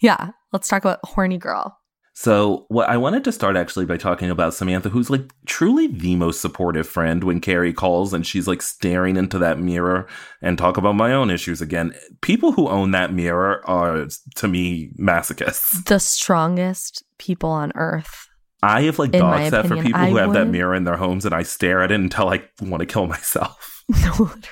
[0.05, 0.31] Yeah.
[0.53, 1.79] Let's talk about horny girl.
[2.17, 6.15] So, what I wanted to start actually by talking about Samantha, who's like truly the
[6.15, 10.07] most supportive friend when Carrie calls and she's like staring into that mirror
[10.41, 11.93] and talk about my own issues again.
[12.21, 15.85] People who own that mirror are, to me, masochists.
[15.87, 18.29] The strongest people on earth.
[18.63, 20.85] I have like In dog my set for people I who have that mirror in
[20.85, 23.83] their homes and I stare at it until I want to kill myself.
[23.89, 24.45] No, literally.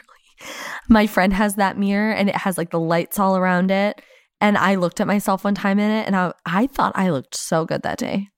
[0.88, 4.02] My friend has that mirror and it has like the lights all around it.
[4.42, 7.36] And I looked at myself one time in it and I, I thought I looked
[7.36, 8.28] so good that day.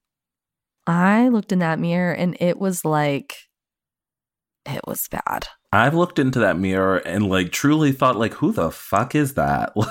[0.86, 3.34] I looked in that mirror and it was like,
[4.66, 5.48] it was bad.
[5.72, 9.72] I've looked into that mirror and like truly thought like, who the fuck is that?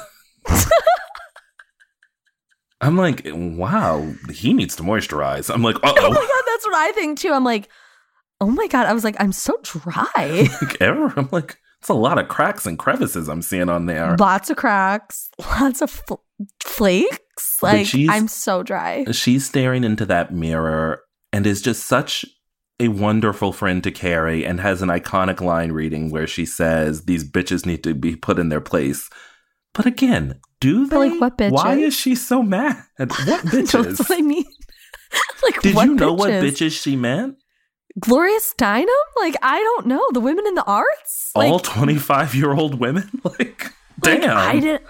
[2.79, 5.51] I'm like, wow, he needs to moisturize.
[5.51, 6.15] I'm like, uh Oh my.
[6.15, 7.33] God, that's what I think too.
[7.33, 7.69] I'm like,
[8.39, 8.85] oh my God.
[8.85, 10.05] I was like, I'm so dry.
[10.61, 11.11] like, ever?
[11.17, 14.15] I'm like, it's a lot of cracks and crevices I'm seeing on there.
[14.17, 16.13] lots of cracks, lots of fl-
[16.63, 17.57] flakes.
[17.61, 19.03] Like, I'm so dry.
[19.11, 21.01] She's staring into that mirror
[21.33, 22.23] and is just such
[22.79, 27.29] a wonderful friend to Carrie and has an iconic line reading where she says, These
[27.29, 29.09] bitches need to be put in their place.
[29.73, 31.09] But again, do they?
[31.09, 32.81] But, like, what Why is she so mad?
[32.97, 33.99] What That's bitches?
[33.99, 34.45] what I mean.
[35.43, 36.17] like, Did you know bitches?
[36.17, 37.35] what bitches she meant?
[37.99, 38.87] Gloria Steinem?
[39.17, 40.01] Like, I don't know.
[40.11, 41.31] The women in the arts?
[41.35, 43.09] Like, All 25 year old women?
[43.23, 43.71] Like,
[44.03, 44.37] like, damn.
[44.37, 44.83] I didn't.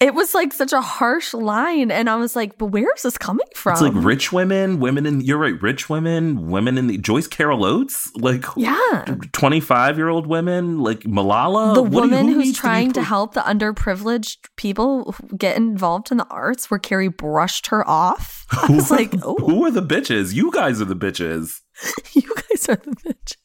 [0.00, 1.90] It was like such a harsh line.
[1.90, 3.72] And I was like, but where is this coming from?
[3.74, 7.66] It's like rich women, women in, you're right, rich women, women in the, Joyce Carol
[7.66, 9.04] Oates, like Yeah.
[9.32, 11.74] 25 year old women, like Malala.
[11.74, 15.14] the What do you- woman who who's be trying to put- help the underprivileged people
[15.36, 18.46] get involved in the arts, where Carrie brushed her off.
[18.52, 20.32] I was like, oh, Who are the bitches?
[20.32, 21.60] You guys are the bitches.
[22.14, 23.36] you guys are the bitches.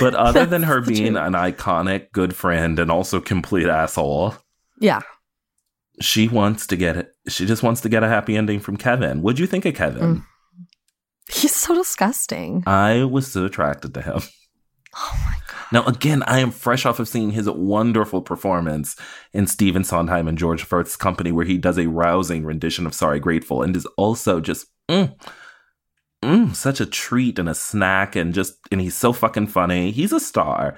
[0.00, 4.34] But other than her being an iconic good friend and also complete asshole,
[4.82, 5.00] Yeah.
[6.00, 7.12] she wants to get it.
[7.28, 9.22] She just wants to get a happy ending from Kevin.
[9.22, 10.02] What'd you think of Kevin?
[10.16, 10.24] Mm.
[11.32, 12.64] He's so disgusting.
[12.66, 14.20] I was so attracted to him.
[14.94, 15.66] Oh my God.
[15.72, 18.94] Now, again, I am fresh off of seeing his wonderful performance
[19.32, 23.18] in Stephen Sondheim and George Furth's Company, where he does a rousing rendition of Sorry
[23.18, 25.14] Grateful and is also just mm,
[26.22, 29.92] mm, such a treat and a snack and just, and he's so fucking funny.
[29.92, 30.76] He's a star.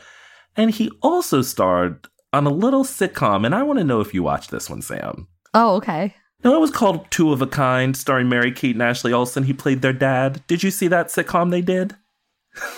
[0.57, 4.23] And he also starred on a little sitcom, and I want to know if you
[4.23, 5.29] watched this one, Sam.
[5.55, 6.15] Oh, okay.
[6.43, 9.45] No, it was called Two of a Kind, starring Mary Kate and Ashley Olsen.
[9.45, 10.43] He played their dad.
[10.47, 11.97] Did you see that sitcom they did?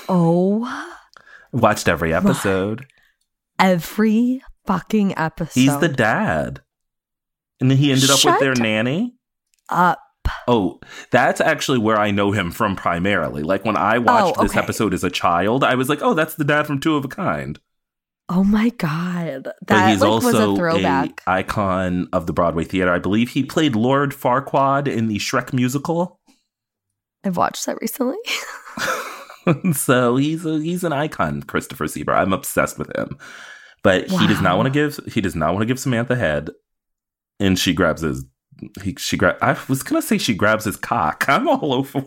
[0.08, 0.92] Oh,
[1.52, 2.86] Watched every episode.
[3.58, 5.58] every fucking episode.
[5.60, 6.60] He's the dad.
[7.60, 9.14] And then he ended up with their nanny.
[9.68, 10.00] up.
[10.48, 10.80] Oh,
[11.12, 13.42] that's actually where I know him from primarily.
[13.44, 16.34] Like when I watched Oh, this episode as a child, I was like, oh, that's
[16.34, 17.60] the dad from Two of a Kind.
[18.28, 21.22] Oh my god, but that he's like also was a throwback.
[21.26, 22.92] icon of the Broadway theater.
[22.92, 26.18] I believe he played Lord Farquaad in the Shrek musical.
[27.24, 28.18] I've watched that recently.
[29.72, 32.16] so he's a, he's an icon, Christopher Sieber.
[32.16, 33.16] I'm obsessed with him.
[33.82, 36.50] But he does not want to give he does not want to give Samantha head.
[37.38, 38.24] And she grabs his
[38.82, 41.24] he she grab I was gonna say she grabs his cock.
[41.28, 42.00] I'm all over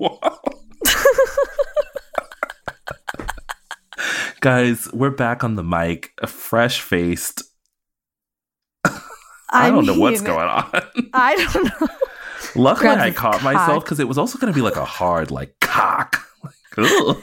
[4.41, 7.43] Guys, we're back on the mic, fresh faced.
[9.49, 10.69] I, don't know what's going on.
[11.13, 11.87] I don't know.
[12.55, 15.29] Luckily, Grabs I caught myself because it was also going to be like a hard,
[15.29, 16.25] like cock.
[16.77, 17.17] Like.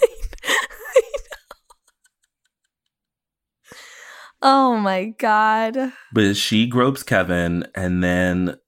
[4.42, 5.92] Oh my god.
[6.12, 8.58] but she gropes Kevin, and then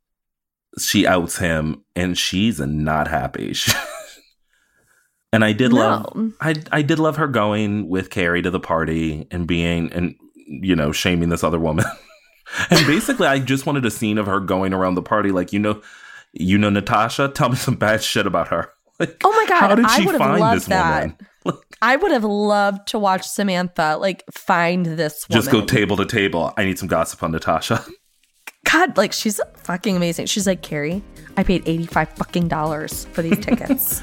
[0.79, 3.53] she outs him, and she's not happy.
[5.33, 6.07] And I did love,
[6.41, 10.15] I I did love her going with Carrie to the party and being and
[10.47, 11.85] you know shaming this other woman.
[12.71, 15.59] and basically, I just wanted a scene of her going around the party, like you
[15.59, 15.83] know,
[16.33, 17.29] you know Natasha.
[17.29, 18.73] Tell me some bad shit about her.
[19.01, 21.15] Like, Oh my god, how did she find this that.
[21.45, 21.61] woman?
[21.81, 25.41] I would have loved to watch Samantha like find this woman.
[25.41, 26.53] Just go table to table.
[26.57, 27.85] I need some gossip on Natasha.
[28.65, 30.27] God, like she's fucking amazing.
[30.27, 31.05] She's like, Carrie,
[31.37, 34.03] I paid 85 fucking dollars for these tickets.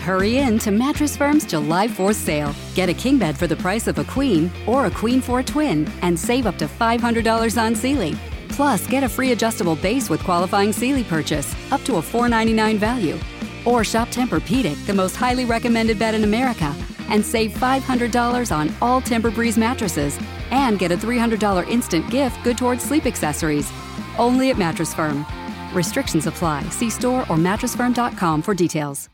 [0.00, 2.54] Hurry in to Mattress Firm's July 4th sale.
[2.74, 5.44] Get a king bed for the price of a queen or a queen for a
[5.44, 8.16] twin and save up to $500 on Sealy.
[8.48, 13.18] Plus, get a free adjustable base with qualifying Sealy purchase, up to a 499 value.
[13.66, 16.74] Or shop Tempur-Pedic, the most highly recommended bed in America,
[17.10, 20.18] and save $500 on all Tempur-Breeze mattresses
[20.50, 23.70] and get a $300 instant gift good towards sleep accessories.
[24.18, 25.26] Only at Mattress Firm.
[25.74, 26.62] Restrictions apply.
[26.70, 29.10] See store or mattressfirm.com for details.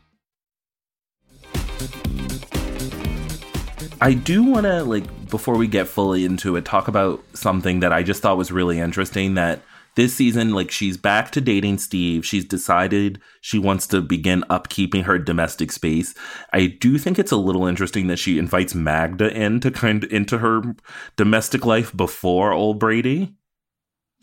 [3.99, 7.91] I do want to like before we get fully into it talk about something that
[7.91, 9.61] I just thought was really interesting that
[9.95, 12.23] this season like she's back to dating Steve.
[12.23, 16.13] She's decided she wants to begin upkeeping her domestic space.
[16.53, 20.37] I do think it's a little interesting that she invites Magda in to kind into
[20.37, 20.75] her
[21.15, 23.35] domestic life before old Brady.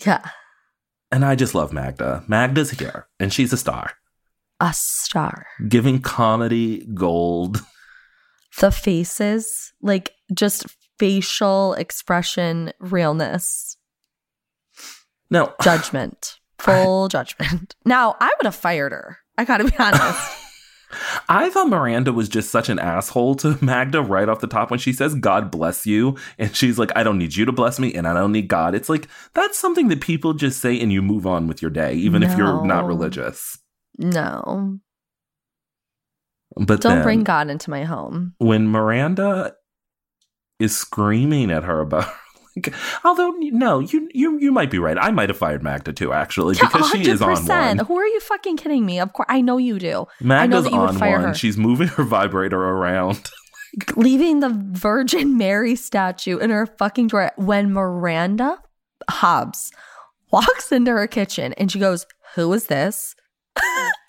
[0.05, 0.31] yeah.
[1.11, 2.25] And I just love Magda.
[2.29, 3.93] Magda's here and she's a star.
[4.61, 5.47] A star.
[5.69, 7.61] Giving comedy gold.
[8.61, 10.67] The faces, like just
[10.99, 13.77] facial expression, realness,
[15.31, 15.53] No.
[15.63, 17.75] judgment, full judgment.
[17.85, 19.19] Now, I would have fired her.
[19.37, 20.31] I gotta be honest.
[21.29, 24.79] I thought Miranda was just such an asshole to Magda right off the top when
[24.79, 26.17] she says, God bless you.
[26.39, 28.77] And she's like, I don't need you to bless me and I don't need God.
[28.77, 31.95] It's like, that's something that people just say and you move on with your day,
[31.95, 33.59] even if you're not religious.
[33.99, 34.79] no.
[36.57, 38.35] But Don't bring God into my home.
[38.39, 39.55] when Miranda
[40.61, 42.07] is screaming at her about.
[42.57, 42.73] Like,
[43.05, 44.97] although no, you you you might be right.
[44.97, 47.49] I might have fired Magda too, actually, Yeah, because she is on 100%.
[47.49, 47.79] one.
[47.87, 49.01] Who are you fucking kidding me?
[49.01, 50.07] Of course, I know you do.
[50.21, 51.23] I know Magda's that you would on fire one.
[51.31, 51.35] her.
[51.35, 53.29] She's moving her vibrator around.
[53.97, 58.63] leaving the Virgin Mary statue in her fucking drawer when Miranda
[59.11, 59.73] Hobbs
[60.31, 63.17] walks into her kitchen and she goes, Who is this?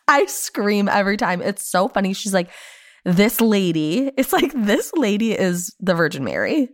[0.07, 1.41] I scream every time.
[1.41, 2.13] It's so funny.
[2.13, 2.49] She's like,
[3.03, 6.69] This lady, it's like, this lady is the Virgin Mary.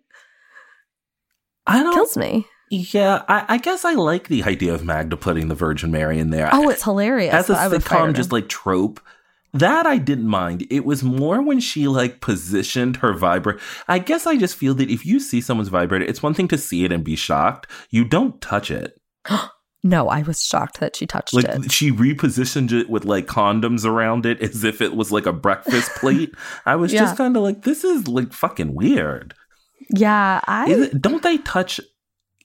[1.67, 2.47] I don't Kills me.
[2.69, 6.29] Yeah, I, I guess I like the idea of Magda putting the Virgin Mary in
[6.29, 6.49] there.
[6.53, 7.33] Oh, it's hilarious.
[7.33, 9.01] as a I would fire sitcom, just like trope.
[9.53, 10.65] That I didn't mind.
[10.69, 13.59] It was more when she like positioned her vibrator.
[13.89, 16.57] I guess I just feel that if you see someone's vibrator, it's one thing to
[16.57, 17.69] see it and be shocked.
[17.89, 18.97] You don't touch it.
[19.83, 21.71] No, I was shocked that she touched Like it.
[21.71, 25.89] she repositioned it with like condoms around it as if it was like a breakfast
[25.95, 26.33] plate.
[26.65, 27.01] I was Yeah.
[27.01, 29.33] just kind of like, this is like fucking weird.
[29.89, 31.79] Yeah, I Is it, don't they touch?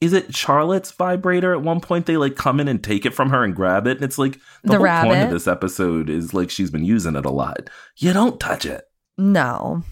[0.01, 1.53] Is it Charlotte's vibrator?
[1.55, 3.97] At one point, they like come in and take it from her and grab it,
[3.99, 7.17] and it's like the, The whole point of this episode is like she's been using
[7.17, 7.69] it a lot.
[7.99, 8.85] You don't touch it.
[9.19, 9.83] no.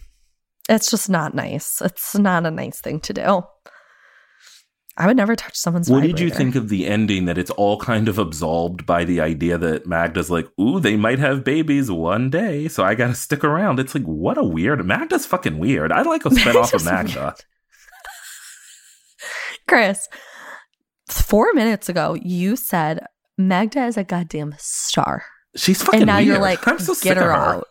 [0.66, 1.82] It's just not nice.
[1.82, 3.42] It's not a nice thing to do.
[4.96, 7.24] I would never touch someone's What did you think of the ending?
[7.24, 11.18] That it's all kind of absolved by the idea that Magda's like, "Ooh, they might
[11.18, 14.84] have babies one day, so I got to stick around." It's like, what a weird.
[14.86, 15.90] Magda's fucking weird.
[15.90, 17.34] I'd like a spin off of Magda.
[19.66, 20.08] Chris,
[21.08, 23.04] four minutes ago, you said
[23.36, 25.24] Magda is a goddamn star.
[25.56, 26.02] She's fucking.
[26.02, 27.32] and now you're like, I'm so get her, her.
[27.32, 27.68] out.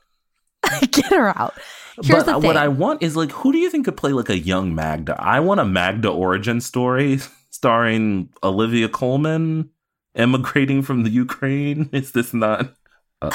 [0.91, 1.53] get her out.
[2.01, 4.37] Here's but what I want is like, who do you think could play like a
[4.37, 5.15] young Magda?
[5.19, 7.19] I want a Magda origin story
[7.51, 9.69] starring Olivia Colman
[10.15, 11.89] emigrating from the Ukraine.
[11.93, 12.73] Is this not?
[13.21, 13.31] Uh,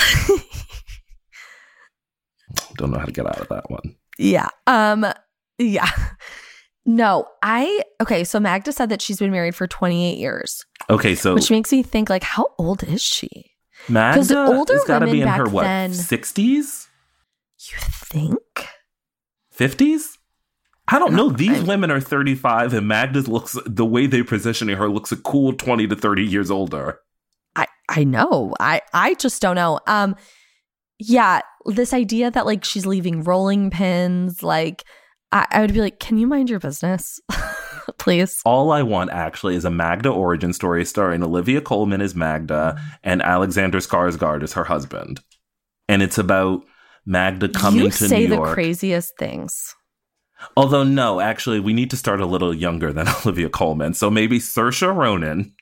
[2.76, 3.94] don't know how to get out of that one.
[4.18, 4.48] yeah.
[4.66, 5.06] Um,
[5.58, 5.90] yeah.
[6.86, 8.24] No, I okay.
[8.24, 11.82] So Magda said that she's been married for 28 years, Okay, so which makes me
[11.82, 13.28] think like, how old is she?
[13.88, 16.88] Magda older has got to be in her what then- sixties,
[17.59, 18.68] You think?
[19.59, 20.16] fifties.
[20.86, 21.28] I don't know.
[21.28, 25.16] These women are thirty five, and Magda's looks the way they're positioning her looks a
[25.16, 27.00] cool twenty to thirty years older.
[27.56, 28.54] I I know.
[28.59, 29.80] I I just don't know.
[29.86, 30.16] Um,
[30.98, 34.84] yeah, this idea that like she's leaving rolling pins, like
[35.32, 37.20] I, I would be like, can you mind your business,
[37.98, 38.40] please?
[38.46, 43.20] All I want actually is a Magda origin story starring Olivia Colman as Magda and
[43.22, 45.20] Alexander Skarsgård as her husband,
[45.88, 46.62] and it's about
[47.09, 48.20] Magda coming you to New York.
[48.20, 49.74] You say the craziest things.
[50.56, 53.94] Although no, actually, we need to start a little younger than Olivia Colman.
[53.94, 55.54] So maybe Saoirse Ronan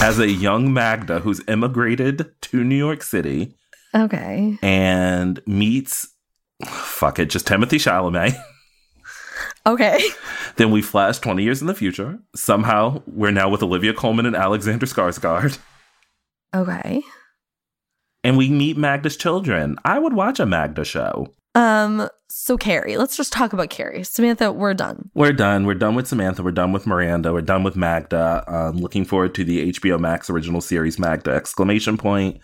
[0.00, 3.54] as a young Magda who's immigrated to New York City
[3.94, 4.58] Okay.
[4.62, 6.08] and meets
[6.66, 8.34] fuck it, just Timothée Chalamet.
[9.64, 10.00] Okay.
[10.56, 12.18] then we flash 20 years in the future.
[12.34, 15.58] Somehow we're now with Olivia Colman and Alexander Skarsgård.
[16.54, 17.00] Okay.
[18.24, 19.76] And we meet Magda's children.
[19.84, 21.32] I would watch a Magda show.
[21.54, 22.08] Um.
[22.28, 24.04] So Carrie, let's just talk about Carrie.
[24.04, 25.10] Samantha, we're done.
[25.14, 25.66] We're done.
[25.66, 26.42] We're done with Samantha.
[26.42, 27.32] We're done with Miranda.
[27.32, 28.42] We're done with Magda.
[28.46, 31.32] Um, looking forward to the HBO Max original series Magda!
[31.32, 32.40] Exclamation point.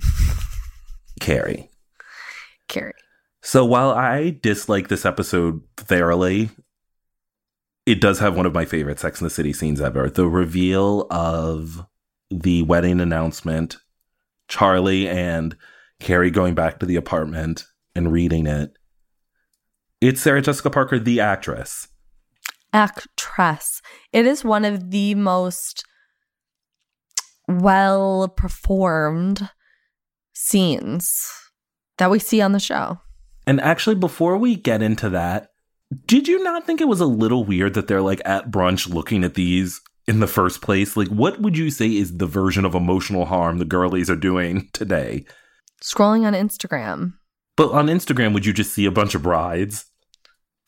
[1.20, 1.68] Carrie.
[2.68, 2.92] Carrie.
[3.42, 6.50] So while I dislike this episode thoroughly,
[7.86, 10.08] it does have one of my favorite Sex in the City scenes ever.
[10.08, 11.84] The reveal of
[12.30, 13.76] the wedding announcement,
[14.48, 15.56] Charlie and
[16.00, 17.64] Carrie going back to the apartment
[17.94, 18.72] and reading it.
[20.00, 21.88] It's Sarah Jessica Parker, the actress.
[22.72, 23.80] actress.
[24.12, 25.84] It is one of the most
[27.48, 29.48] well performed
[30.34, 31.30] scenes
[31.98, 32.98] that we see on the show.
[33.46, 35.48] And actually, before we get into that,
[36.06, 39.22] did you not think it was a little weird that they're like at brunch looking
[39.22, 40.96] at these in the first place?
[40.96, 44.68] Like, what would you say is the version of emotional harm the girlies are doing
[44.72, 45.24] today?
[45.82, 47.14] Scrolling on Instagram.
[47.56, 49.86] But on Instagram, would you just see a bunch of brides?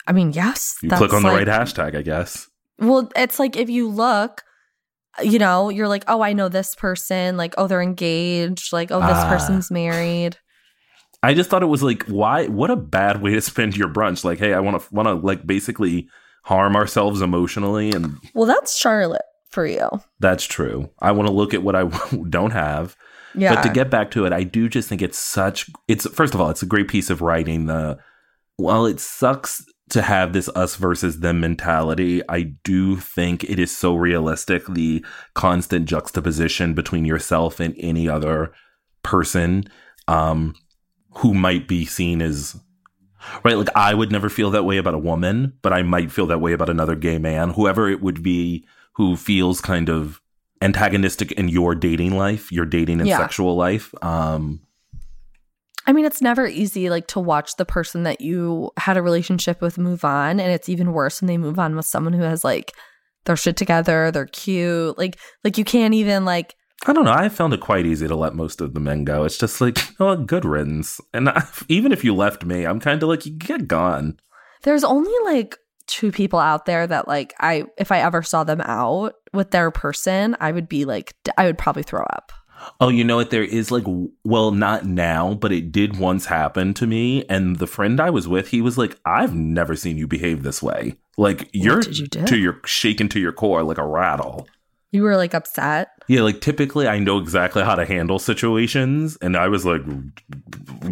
[0.06, 0.76] I mean, yes.
[0.82, 2.48] You click on the like- right hashtag, I guess.
[2.78, 4.42] Well, it's like if you look,
[5.22, 7.36] you know, you're like, oh, I know this person.
[7.38, 8.72] Like, oh, they're engaged.
[8.72, 9.28] Like, oh, this Ah.
[9.30, 10.36] person's married.
[11.22, 12.46] I just thought it was like, why?
[12.46, 14.24] What a bad way to spend your brunch.
[14.24, 16.08] Like, hey, I want to want to like basically
[16.46, 19.88] harm ourselves emotionally, and Well, that's Charlotte for you.
[20.20, 20.90] that's true.
[21.00, 21.84] I want to look at what I
[22.30, 22.96] don't have.
[23.34, 23.54] Yeah.
[23.54, 26.40] But to get back to it, I do just think it's such it's first of
[26.40, 27.66] all, it's a great piece of writing.
[27.66, 27.98] The
[28.56, 33.76] while it sucks to have this us versus them mentality, I do think it is
[33.76, 38.52] so realistic, the constant juxtaposition between yourself and any other
[39.02, 39.64] person
[40.08, 40.54] um
[41.18, 42.56] who might be seen as
[43.44, 46.26] right like I would never feel that way about a woman, but I might feel
[46.26, 50.20] that way about another gay man, whoever it would be who feels kind of
[50.62, 53.18] antagonistic in your dating life, your dating and Yeah.
[53.18, 53.92] sexual life.
[54.02, 54.60] Um,
[55.86, 59.60] I mean, it's never easy like to watch the person that you had a relationship
[59.60, 62.42] with move on, and it's even worse when they move on with someone who has
[62.42, 62.72] like
[63.24, 67.12] their shit together, they're cute, like like you can't even like I don't know.
[67.12, 69.24] I found it quite easy to let most of the men go.
[69.24, 71.00] It's just like, oh, good riddance.
[71.14, 74.20] And I, even if you left me, I'm kind of like, you get gone.
[74.62, 78.60] there's only like two people out there that like I if I ever saw them
[78.60, 82.32] out with their person, I would be like I would probably throw up.
[82.80, 83.30] Oh, you know what?
[83.30, 83.84] There is like,
[84.24, 87.24] well, not now, but it did once happen to me.
[87.28, 90.62] And the friend I was with, he was like, I've never seen you behave this
[90.62, 90.96] way.
[91.18, 94.48] Like you're you to your shaken to your core like a rattle.
[94.92, 95.88] You were like upset.
[96.08, 99.82] Yeah, like typically I know exactly how to handle situations, and I was like,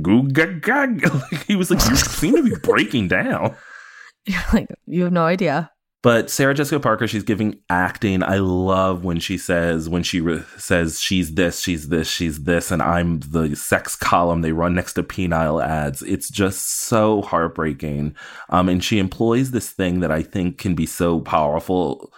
[0.02, 1.08] gag gag."
[1.46, 3.56] He was like, "You seem to be breaking down."
[4.26, 5.70] You're like you have no idea.
[6.04, 8.22] But Sarah Jessica Parker, she's giving acting.
[8.22, 12.70] I love when she says when she re- says she's this, she's this, she's this,
[12.70, 16.02] and I'm the sex column they run next to penile ads.
[16.02, 18.14] It's just so heartbreaking.
[18.50, 22.12] Um, and she employs this thing that I think can be so powerful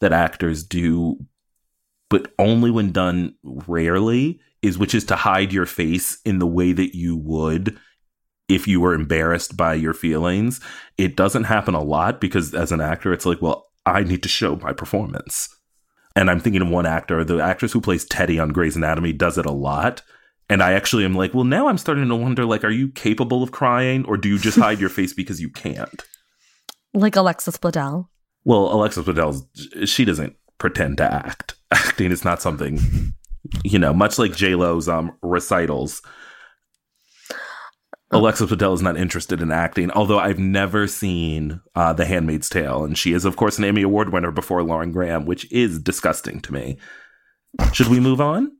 [0.00, 1.18] that actors do,
[2.08, 4.40] but only when done rarely.
[4.62, 7.78] Is which is to hide your face in the way that you would
[8.46, 10.60] if you were embarrassed by your feelings.
[10.98, 14.28] It doesn't happen a lot because as an actor, it's like, well, I need to
[14.28, 15.48] show my performance.
[16.14, 19.38] And I'm thinking of one actor, the actress who plays Teddy on Grey's Anatomy does
[19.38, 20.02] it a lot.
[20.50, 23.42] And I actually am like, well, now I'm starting to wonder, like, are you capable
[23.42, 26.02] of crying or do you just hide your face because you can't?
[26.92, 28.08] Like Alexis Bledel.
[28.44, 29.46] Well, Alexis Bledel,
[29.86, 31.54] she doesn't pretend to act.
[31.70, 32.80] Acting is not something,
[33.64, 36.02] you know, much like J Lo's um recitals.
[38.12, 42.84] Alexis Bledel is not interested in acting, although I've never seen uh, The Handmaid's Tale,
[42.84, 46.40] and she is, of course, an Emmy Award winner before Lauren Graham, which is disgusting
[46.40, 46.76] to me.
[47.72, 48.50] Should we move on?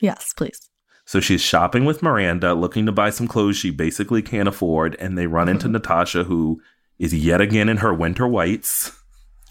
[0.00, 0.70] Yes, please.
[1.06, 5.18] So she's shopping with Miranda, looking to buy some clothes she basically can't afford, and
[5.18, 6.62] they run into Natasha, who
[6.98, 8.92] is yet again in her winter whites,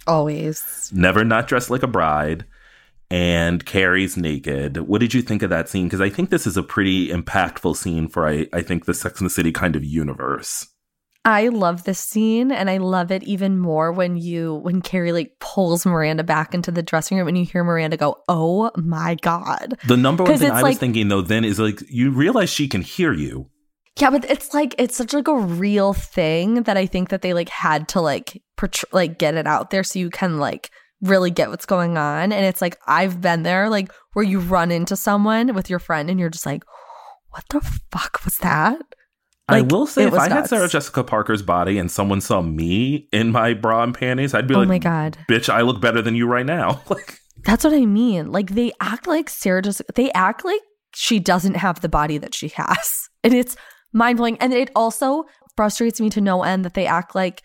[0.07, 0.91] Always.
[0.93, 2.45] never not dressed like a bride,
[3.09, 4.77] and Carrie's naked.
[4.77, 5.85] What did you think of that scene?
[5.85, 9.19] Because I think this is a pretty impactful scene for I, I think the Sex
[9.19, 10.67] and the City kind of universe.
[11.25, 15.37] I love this scene and I love it even more when you when Carrie like
[15.39, 19.77] pulls Miranda back into the dressing room and you hear Miranda go, "Oh my god."
[19.87, 22.81] The number one thing I was thinking though then is like you realize she can
[22.81, 23.49] hear you.
[23.99, 27.33] Yeah, but it's like it's such like a real thing that I think that they
[27.33, 30.71] like had to like portray, like get it out there so you can like
[31.01, 32.31] really get what's going on.
[32.31, 36.09] And it's like I've been there, like where you run into someone with your friend
[36.09, 36.63] and you're just like,
[37.29, 38.77] "What the fuck was that?"
[39.49, 40.47] I will say if I had.
[40.47, 44.55] Sarah Jessica Parker's body and someone saw me in my bra and panties, I'd be
[44.55, 45.17] Oh like, my god.
[45.29, 46.81] bitch, I look better than you right now.
[46.89, 48.31] like That's what I mean.
[48.31, 50.61] Like they act like Sarah just they act like
[50.95, 53.09] she doesn't have the body that she has.
[53.25, 53.55] And it's
[53.93, 54.37] mind blowing.
[54.39, 55.25] And it also
[55.55, 57.41] frustrates me to no end that they act like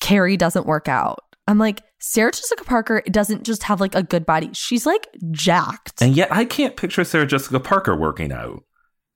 [0.00, 1.20] Carrie doesn't work out.
[1.48, 4.50] I'm like, Sarah Jessica Parker doesn't just have like a good body.
[4.52, 6.02] She's like jacked.
[6.02, 8.62] and yet I can't picture Sarah Jessica Parker working out.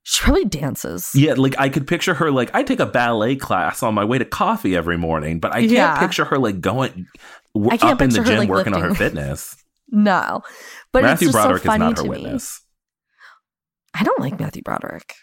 [0.04, 1.10] she probably dances.
[1.14, 4.18] Yeah, like I could picture her like I take a ballet class on my way
[4.18, 5.98] to coffee every morning, but I can't Yeah.
[5.98, 7.06] picture her like going
[7.54, 9.56] w- I can't up in the gym like, working on her fitness.
[9.92, 10.42] No.
[10.92, 12.60] But Matthew it's just Broderick so is funny not her to witness.
[13.94, 14.00] me.
[14.00, 15.14] I don't like Matthew Broderick.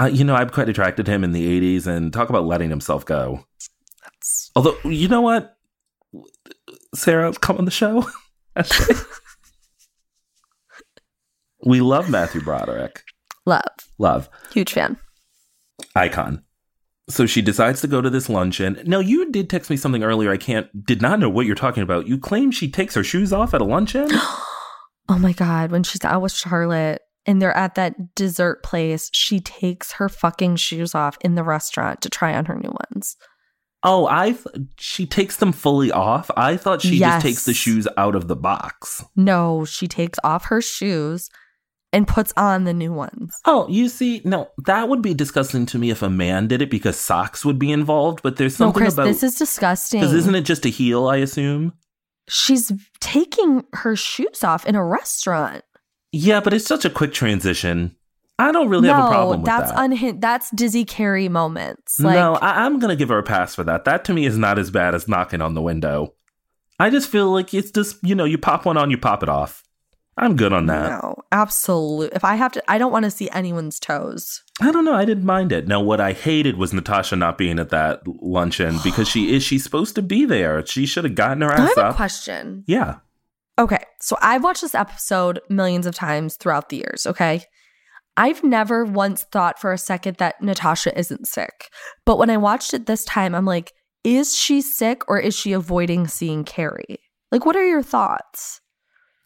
[0.00, 2.70] Uh, you know, I'm quite attracted to him in the 80s and talk about letting
[2.70, 3.44] himself go.
[4.04, 5.56] That's Although, you know what?
[6.94, 8.06] Sarah, come on the show.
[11.64, 13.02] we love Matthew Broderick.
[13.46, 13.62] love.
[13.98, 14.28] Love.
[14.52, 14.96] Huge fan.
[15.94, 16.42] Icon.
[17.08, 18.80] So she decides to go to this luncheon.
[18.86, 20.30] Now, you did text me something earlier.
[20.30, 22.06] I can't, did not know what you're talking about.
[22.06, 24.08] You claim she takes her shoes off at a luncheon?
[25.08, 25.72] Oh my God.
[25.72, 30.56] When she's out with Charlotte and they're at that dessert place, she takes her fucking
[30.56, 33.16] shoes off in the restaurant to try on her new ones.
[33.84, 34.46] oh, I, th-
[34.78, 36.30] she takes them fully off.
[36.36, 37.14] I thought she Yes.
[37.14, 39.04] just takes the shoes out of the box.
[39.16, 41.28] No, she takes off her shoes
[41.92, 43.34] and puts on the new ones.
[43.44, 46.70] Oh, you see, no, that would be disgusting to me if a man did it
[46.70, 48.22] because socks would be involved.
[48.22, 50.00] But there's No, something Chris, about this is disgusting.
[50.00, 51.08] because isn't it just a heel?
[51.08, 51.72] I assume.
[52.28, 52.70] She's
[53.00, 55.64] taking her shoes off in a restaurant.
[56.12, 57.96] Yeah, but it's such a quick transition.
[58.38, 59.82] I don't really no, have a problem with that's that.
[59.84, 60.20] unhinged.
[60.20, 61.98] That's Dizzy Carrie moments.
[62.00, 63.84] Like, no, I- I'm gonna give her a pass for that.
[63.84, 66.14] That to me is not as bad as knocking on the window.
[66.80, 69.28] I just feel like it's just you know you pop one on, you pop it
[69.28, 69.62] off.
[70.18, 70.90] I'm good on that.
[71.02, 72.14] no, absolutely.
[72.14, 74.42] If I have to, I don't want to see anyone's toes.
[74.60, 74.92] I don't know.
[74.94, 75.66] I didn't mind it.
[75.66, 79.64] Now, what I hated was Natasha not being at that luncheon because she is she's
[79.64, 80.64] supposed to be there.
[80.66, 81.96] She should have gotten her I ass have a up.
[81.96, 82.62] question.
[82.66, 82.96] Yeah.
[83.58, 87.44] Okay, so I've watched this episode millions of times throughout the years, okay?
[88.16, 91.68] I've never once thought for a second that Natasha isn't sick.
[92.04, 93.72] But when I watched it this time, I'm like,
[94.04, 96.98] is she sick or is she avoiding seeing Carrie?
[97.30, 98.60] Like, what are your thoughts?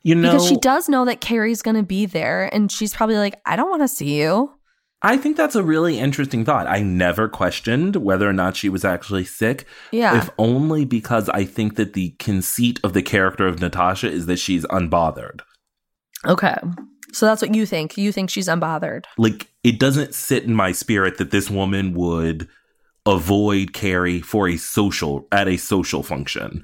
[0.03, 3.17] You know, because she does know that Carrie's going to be there and she's probably
[3.17, 4.56] like, I don't want to see you.
[5.03, 6.67] I think that's a really interesting thought.
[6.67, 9.67] I never questioned whether or not she was actually sick.
[9.93, 10.17] Yeah.
[10.19, 14.39] If only because I think that the conceit of the character of Natasha is that
[14.39, 15.41] she's unbothered.
[16.27, 16.57] okay.
[17.13, 17.97] So that's what you think.
[17.97, 19.05] You think she's unbothered.
[19.17, 22.47] Like, it doesn't sit in my spirit that this woman would
[23.07, 26.63] avoid Carrie for a social, at a social function.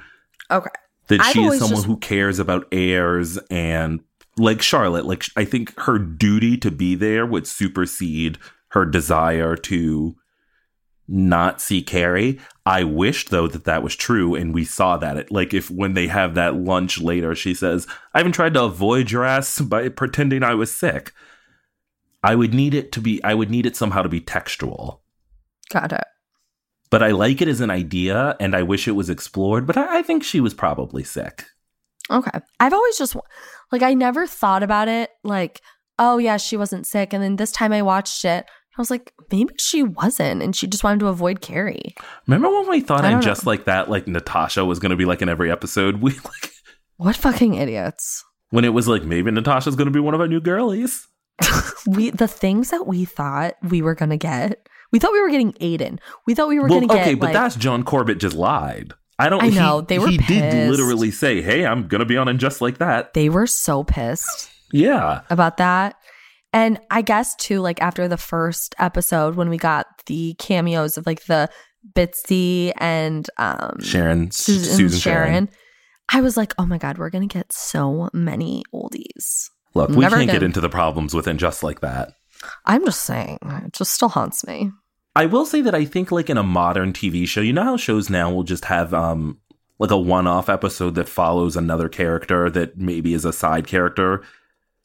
[0.50, 0.68] Okay.
[1.08, 4.00] That I've she is someone just- who cares about heirs and,
[4.36, 10.16] like Charlotte, like, I think her duty to be there would supersede her desire to
[11.08, 12.40] not see Carrie.
[12.64, 15.16] I wish though that that was true, and we saw that.
[15.16, 18.64] It, like if when they have that lunch later, she says, "I haven't tried to
[18.64, 21.12] avoid your ass by pretending I was sick."
[22.24, 23.22] I would need it to be.
[23.24, 25.02] I would need it somehow to be textual.
[25.70, 26.04] Got it.
[26.88, 29.66] But I like it as an idea, and I wish it was explored.
[29.66, 31.44] But I, I think she was probably sick.
[32.10, 32.40] Okay.
[32.60, 33.16] I've always just
[33.70, 35.60] like I never thought about it like,
[35.98, 37.12] oh yeah, she wasn't sick.
[37.12, 40.66] And then this time I watched it, I was like, maybe she wasn't, and she
[40.66, 41.94] just wanted to avoid Carrie.
[42.26, 45.04] Remember when we thought I in just like that, like Natasha was going to be
[45.04, 45.96] like in every episode?
[46.02, 46.50] We like
[46.96, 48.24] What fucking idiots.
[48.50, 51.06] when it was like maybe Natasha's going to be one of our new girlies.
[51.86, 54.68] We the things that we thought we were gonna get.
[54.92, 55.98] We thought we were getting Aiden.
[56.26, 58.94] We thought we were well, gonna get okay, but like, that's John Corbett just lied.
[59.18, 59.42] I don't.
[59.42, 62.40] I know, He, they were He did literally say, "Hey, I'm gonna be on and
[62.40, 65.96] just like that." they were so pissed Yeah, about that.
[66.52, 71.06] And I guess too, like after the first episode, when we got the cameos of
[71.06, 71.48] like the
[71.94, 75.48] Bitsy and um Sharon, Susan, Susan Sharon, Sharon.
[76.08, 79.48] I was like, oh my god, we're gonna get so many oldies.
[79.74, 82.10] Look, we can't get into the problems with just like that.
[82.66, 84.70] I'm just saying, it just still haunts me.
[85.14, 87.76] I will say that I think like in a modern TV show, you know how
[87.76, 89.38] shows now will just have um
[89.78, 94.22] like a one-off episode that follows another character that maybe is a side character.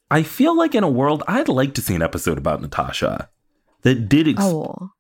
[0.09, 3.29] I feel like in a world I'd like to see an episode about Natasha
[3.83, 4.91] that did ex- Oh,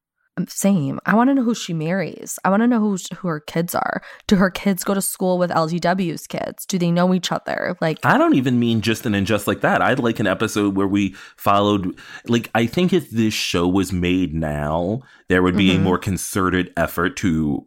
[0.47, 0.99] same.
[1.05, 2.37] I want to know who she marries.
[2.45, 4.01] I want to know who who her kids are.
[4.27, 6.65] Do her kids go to school with LGW's kids?
[6.65, 7.75] Do they know each other?
[7.81, 9.81] Like, I don't even mean just and just like that.
[9.81, 14.33] I'd like an episode where we followed like I think if this show was made
[14.33, 15.75] now, there would be Mhm.
[15.77, 17.65] a more concerted effort to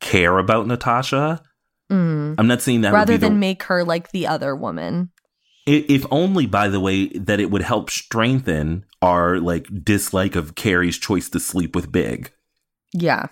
[0.00, 1.42] care about Natasha.
[1.90, 4.54] mm, I'm not saying that rather would be the- than make her like the other
[4.54, 5.10] woman.
[5.70, 10.96] If only by the way that it would help strengthen our like dislike of Carrie's
[10.98, 12.32] choice to sleep with Big.
[12.94, 13.26] Yeah.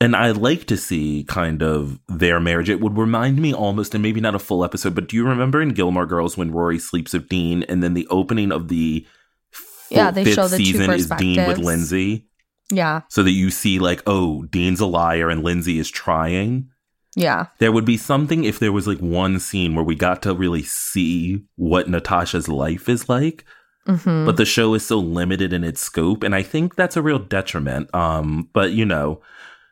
[0.00, 2.68] And I like to see kind of their marriage.
[2.68, 5.62] It would remind me almost, and maybe not a full episode, but do you remember
[5.62, 9.06] in Gilmore Girls when Rory sleeps with Dean, and then the opening of the
[9.50, 11.58] full Yeah, they fifth show the two season is Dean with.
[11.58, 12.26] Lindsay,
[12.70, 13.02] Yeah.
[13.08, 16.68] so that you see like, oh, Dean's a liar and Lindsay is trying.
[17.16, 17.46] Yeah.
[17.58, 20.62] There would be something if there was like one scene where we got to really
[20.62, 23.44] see what Natasha's life is like.
[23.86, 27.02] hmm but the show is so limited in its scope and i think that's a
[27.02, 29.20] real detriment um but you know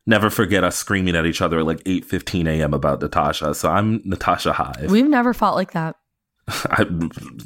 [0.06, 3.70] never forget us screaming at each other at like 8 15 a.m about natasha so
[3.70, 5.96] i'm natasha hive We've never fought like that.
[6.48, 6.84] I,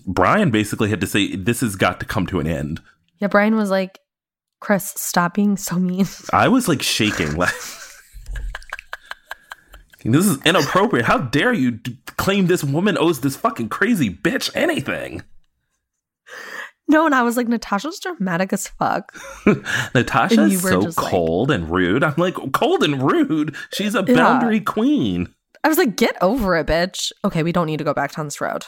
[0.06, 2.80] brian basically had to say this has got to come to an end
[3.20, 3.28] Yeah.
[3.28, 4.00] Brian was like,
[4.58, 6.06] Chris, stop being so mean.
[6.32, 7.54] i was like shaking like
[10.12, 14.50] this is inappropriate how dare you d- claim this woman owes this fucking crazy bitch
[14.54, 15.22] anything
[16.88, 19.12] no, and I was like, Natasha's dramatic as fuck.
[19.94, 22.04] Natasha is so just like- cold and rude.
[22.04, 23.56] I'm like, cold and rude.
[23.72, 24.14] She's a Yeah.
[24.14, 25.34] boundary queen.
[25.64, 27.10] I was like, get over it, bitch.
[27.24, 28.66] Okay, we don't need to go back down this road.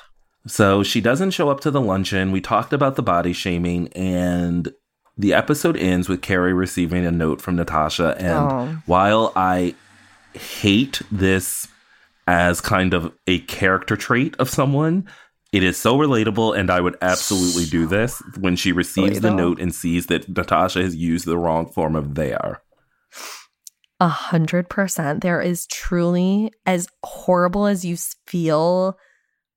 [0.49, 2.33] So she doesn't show up to the luncheon.
[2.33, 4.73] We talked about the body shaming, and
[5.17, 8.17] the episode ends with Carrie receiving a note from Natasha.
[8.19, 8.79] And Oh.
[8.87, 9.77] while I
[10.35, 11.69] hate this
[12.27, 15.09] as kind of a character trait of someone,
[15.51, 19.61] it is so relatable, and I would absolutely do this when she receives the note
[19.61, 22.61] and sees that Natasha has used the wrong form of there.
[23.99, 25.23] A hundred percent.
[25.23, 28.99] There is truly as horrible as you feel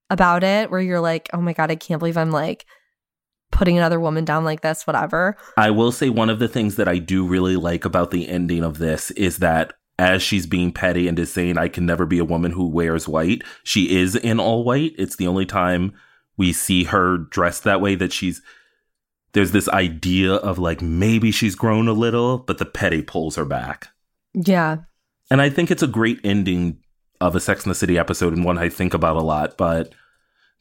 [0.10, 2.66] about it, where you're like, oh my God, I can't believe I'm like
[3.52, 5.36] putting another woman down like this, whatever.
[5.58, 8.64] I will say one of the things that I do really like about the ending
[8.64, 12.18] of this is that as she's being petty and is saying, I can never be
[12.18, 14.96] a woman who wears white, she is in all white.
[14.98, 15.94] It's the only time
[16.38, 18.42] we see her dressed that way that she's.
[19.34, 23.46] There's this idea of like maybe she's grown a little, but the petty pulls her
[23.46, 23.90] back.
[24.34, 24.78] Yeah.
[25.30, 26.80] And I think it's a great ending
[27.22, 29.94] of a Sex in the City episode and one I think about a lot, but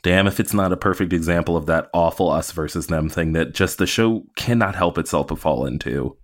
[0.03, 3.55] damn if it's not a perfect example of that awful us versus them thing that
[3.55, 6.19] just the show cannot help itself but fall into.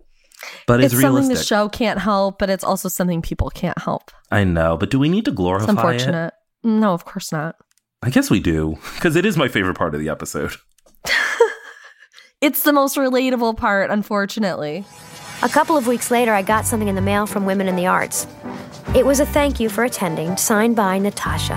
[0.67, 4.11] But it's, It's, something the show can't help, but it's also something people can't help.
[4.31, 5.71] I know, but do we need to It's glorify it?
[5.71, 6.35] unfortunate.
[6.63, 7.57] No, of course not.
[8.03, 10.53] I guess we do, because it is my favorite part of the episode.
[12.43, 14.85] It's the most relatable part, unfortunately.
[15.43, 17.87] A couple of weeks later, I got something in the mail from Women in the
[17.87, 18.27] Arts.
[18.95, 21.57] It was a thank you for attending, signed by Natasha.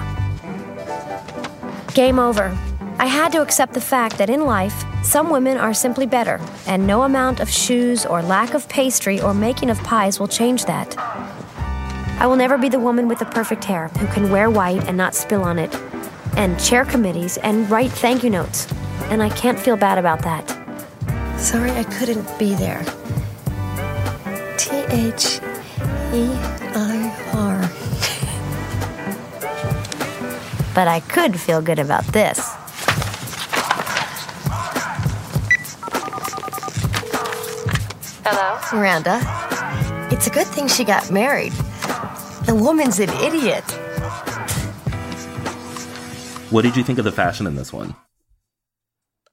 [1.94, 2.58] Game over.
[3.00, 6.86] I had to accept the fact that in life, some women are simply better, and
[6.86, 10.98] no amount of shoes or lack of pastry or making of pies will change that.
[12.20, 14.98] I will never be the woman with the perfect hair who can wear white and
[14.98, 15.74] not spill on it,
[16.36, 18.68] and chair committees and write thank you notes,
[19.04, 20.46] and I can't feel bad about that.
[21.40, 22.84] Sorry I couldn't be there.
[24.58, 25.40] T H
[26.14, 26.28] E
[26.76, 27.62] I R.
[30.76, 32.59] but I could feel good about this.
[38.26, 38.60] Hello?
[38.78, 39.20] Miranda,
[40.12, 41.54] it's a good thing she got married.
[42.46, 43.64] The woman's an idiot.
[46.52, 47.96] What did you think of the fashion in this one?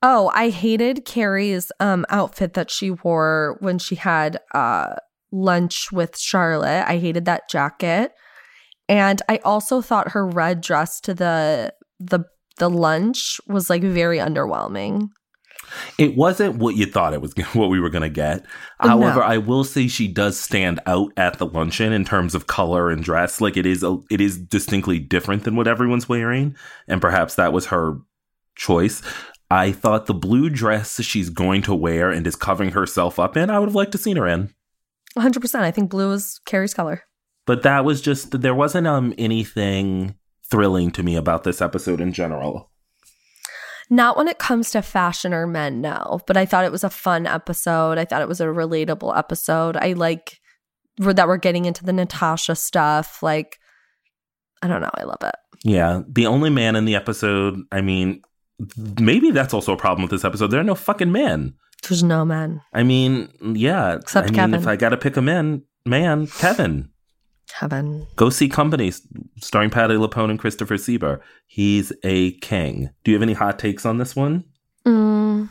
[0.03, 4.95] Oh, I hated Carrie's um outfit that she wore when she had uh
[5.33, 6.85] lunch with Charlotte.
[6.87, 8.13] I hated that jacket.
[8.89, 12.21] And I also thought her red dress to the the
[12.59, 15.09] the lunch was like very underwhelming.
[15.99, 18.45] It wasn't what you thought it was, what we were going to get.
[18.81, 19.23] Oh, However.
[19.23, 23.03] I will say she does stand out at the luncheon in terms of color and
[23.03, 23.41] dress.
[23.41, 26.57] Like it is, a, it is distinctly different than what everyone's wearing,
[26.89, 27.99] and perhaps that was her
[28.55, 29.03] choice.
[29.51, 33.49] I thought the blue dress she's going to wear and is covering herself up in,
[33.49, 34.53] I would have liked to seen her in.
[35.17, 35.55] 100%.
[35.61, 37.05] I think blue is Carrie's color.
[37.47, 40.17] But that was just there wasn't um anything
[40.51, 42.71] thrilling to me about this episode in general.
[43.89, 46.21] Not when it comes to fashion or men, no.
[46.27, 47.99] But I thought it was a fun episode.
[47.99, 49.77] I thought it was a relatable episode.
[49.77, 50.41] I like
[50.99, 53.23] that we're getting into the Natasha stuff.
[53.23, 53.59] Like,
[54.63, 54.91] I don't know.
[54.95, 55.35] I love it.
[55.63, 56.03] Yeah.
[56.09, 58.23] The only man in the episode, I mean,
[59.01, 60.49] maybe that's also a problem with this episode.
[60.49, 61.55] There are no fucking men.
[61.89, 62.63] There's no men.
[62.73, 63.97] I mean, yeah.
[63.97, 64.55] Except I mean, Kevin.
[64.61, 66.91] if I got to pick a man, man, Kevin.
[67.49, 68.07] Kevin.
[68.17, 68.93] Go see Company,
[69.41, 71.21] starring Patti LuPone and Christopher Sieber.
[71.47, 72.91] He's a king.
[73.05, 74.45] Do you have any hot takes on this one?
[74.87, 75.49] Mm,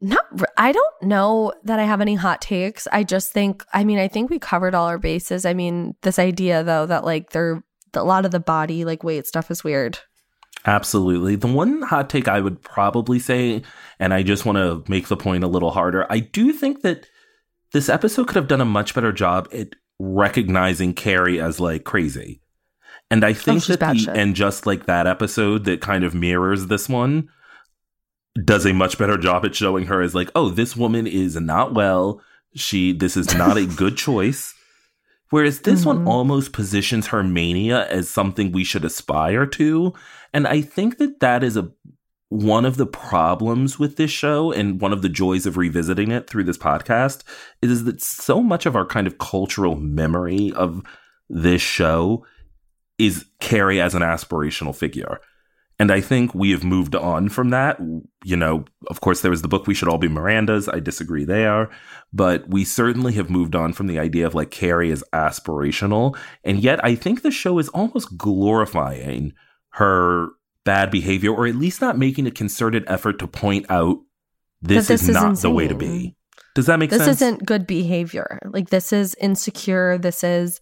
[0.00, 0.24] not.
[0.56, 2.86] I don't know that I have any hot takes.
[2.92, 3.64] I just think.
[3.72, 5.44] I mean, I think we covered all our bases.
[5.44, 7.62] I mean, this idea though that like they're
[7.94, 9.98] a lot of the body like weight stuff is weird.
[10.64, 11.36] Absolutely.
[11.36, 13.62] The one hot take I would probably say,
[14.00, 17.06] and I just want to make the point a little harder, I do think that
[17.72, 22.40] this episode could have done a much better job at recognizing Carrie as like crazy.
[23.10, 26.66] And I think she's that the, and just like that episode that kind of mirrors
[26.66, 27.28] this one
[28.44, 31.72] does a much better job at showing her as like, oh, this woman is not
[31.72, 32.20] well.
[32.54, 34.52] She, this is not a good choice.
[35.30, 36.04] Whereas this Mm-hmm.
[36.04, 39.92] one almost positions her mania as something we should aspire to.
[40.32, 41.70] And I think that that is a
[42.28, 46.28] one of the problems with this show and one of the joys of revisiting it
[46.28, 47.22] through this podcast
[47.62, 50.82] is that so much of our kind of cultural memory of
[51.28, 52.24] this show
[52.98, 55.20] is Carrie as an aspirational figure.
[55.78, 57.78] And I think we have moved on from that.
[58.24, 60.68] You know, of course, there was the book We Should All Be Miranda's.
[60.68, 61.70] I disagree there.
[62.12, 66.16] But we certainly have moved on from the idea of like Carrie as aspirational.
[66.44, 69.34] And yet I think the show is almost glorifying
[69.72, 70.30] her
[70.66, 73.96] bad behavior, or at least not making a concerted effort to point out
[74.60, 76.14] this, this is is not the way to be.
[76.54, 77.20] Does that make this sense?
[77.20, 78.38] This isn't good behavior.
[78.44, 79.96] Like this is insecure.
[79.96, 80.60] This is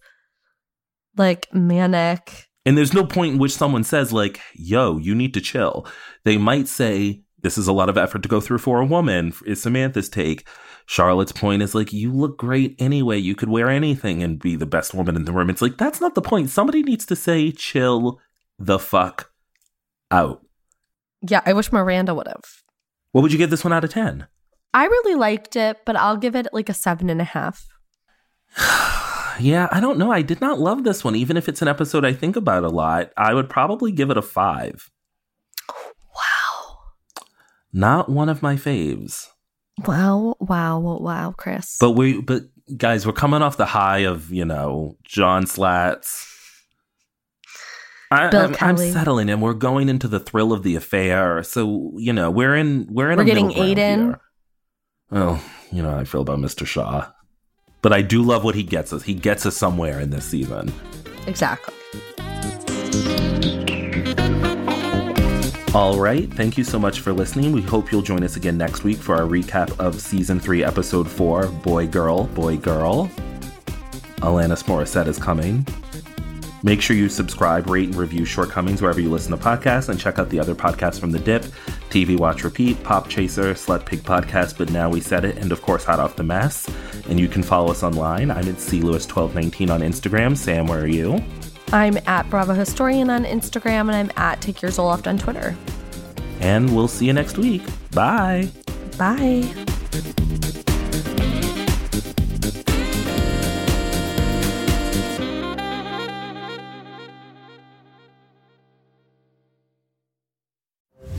[1.17, 2.47] like manic.
[2.65, 5.87] And there's no point in which someone says, like, yo, you need to chill.
[6.23, 9.33] They might say, this is a lot of effort to go through for a woman,
[9.45, 10.47] is Samantha's take.
[10.87, 13.17] Charlotte's point is like, you look great anyway.
[13.17, 15.49] You could wear anything and be the best woman in the room.
[15.49, 16.49] It's like, that's not the point.
[16.49, 18.19] Somebody needs to say, chill
[18.57, 19.31] the fuck
[20.11, 20.45] out.
[21.27, 22.43] Yeah, I wish Miranda would have.
[23.11, 24.27] What would you give this one out of 10?
[24.73, 27.67] I really liked it, but I'll give it like a seven and a half.
[29.37, 30.13] Yeah, I don't know.
[30.13, 31.13] I did not love this one.
[31.13, 34.15] Even if it's an episode I think about a lot, I would probably give it
[34.15, 34.89] a five.
[36.15, 36.77] Wow.
[37.73, 39.27] Not one of my faves.
[39.85, 41.77] Wow, wow, wow, Chris.
[41.79, 42.43] But we, but
[42.77, 46.31] guys, we're coming off the high of you know John Slats.
[48.11, 51.43] I, Bill I'm, I'm settling, and we're going into the thrill of the affair.
[51.43, 54.19] So you know we're in we're in We're getting Aiden.
[55.11, 56.65] Oh, you know how I feel about Mr.
[56.65, 57.09] Shaw,
[57.81, 59.03] but I do love what he gets us.
[59.03, 60.73] He gets us somewhere in this season.
[61.27, 61.73] exactly.
[65.75, 66.33] All right.
[66.33, 67.51] Thank you so much for listening.
[67.51, 71.05] We hope you'll join us again next week for our recap of season three, episode
[71.09, 73.11] four Boy Girl, Boy Girl.
[74.21, 75.67] Alanis Morissette is coming.
[76.65, 80.17] Make sure you subscribe, rate, and review Shortcomings wherever you listen to podcasts, and check
[80.17, 81.43] out the other podcasts from The Dip,
[81.91, 85.61] TV Watch Repeat, Pop Chaser, Slut Pig Podcast, But Now We Said It, and of
[85.61, 86.67] course, Hot Off the Mess.
[87.07, 88.31] And you can follow us online.
[88.31, 90.35] I'm at CLewis1219 on Instagram.
[90.35, 91.23] Sam, where are you?
[91.71, 95.55] I'm at Bravo Historian on Instagram and I'm at Take Your Zoloft on Twitter.
[96.39, 97.61] And we'll see you next week.
[97.91, 98.49] Bye.
[98.97, 99.65] Bye.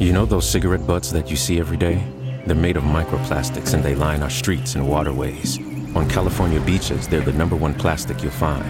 [0.06, 2.00] You know those cigarette butts that you see every day?
[2.46, 5.58] They're made of microplastics and they line our streets and waterways.
[5.96, 8.64] On California beaches, they're the number one plastic you'll find.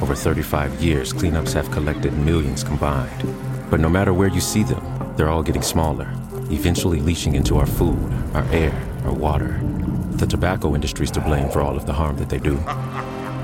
[0.00, 3.24] Over 35 years, cleanups have collected millions combined.
[3.68, 6.08] But no matter where you see them, they're all getting smaller,
[6.48, 8.72] eventually leaching into our food, our air,
[9.04, 9.60] our water.
[10.12, 12.56] The tobacco industry's to blame for all of the harm that they do.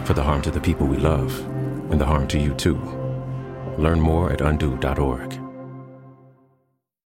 [0.05, 1.37] For the harm to the people we love,
[1.91, 2.77] and the harm to you too.
[3.77, 5.44] Learn more at undo.org.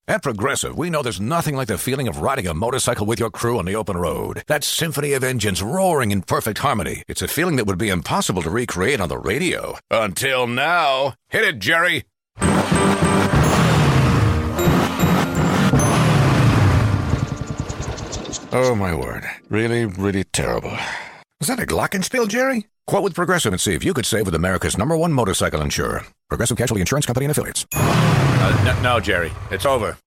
[0.09, 3.30] At Progressive, we know there's nothing like the feeling of riding a motorcycle with your
[3.30, 4.42] crew on the open road.
[4.46, 7.02] That symphony of engines roaring in perfect harmony.
[7.09, 9.76] It's a feeling that would be impossible to recreate on the radio.
[9.90, 11.12] Until now.
[11.28, 12.04] Hit it, Jerry.
[18.50, 19.26] Oh, my word.
[19.50, 20.74] Really, really terrible.
[21.38, 22.66] Was that a glockenspiel, Jerry?
[22.89, 26.07] Quote with Progressive and see if you could save with America's number one motorcycle insurer.
[26.30, 27.66] Progressive Casualty Insurance Company and Affiliates.
[27.74, 29.30] Uh, no, no, Jerry.
[29.51, 29.95] It's over.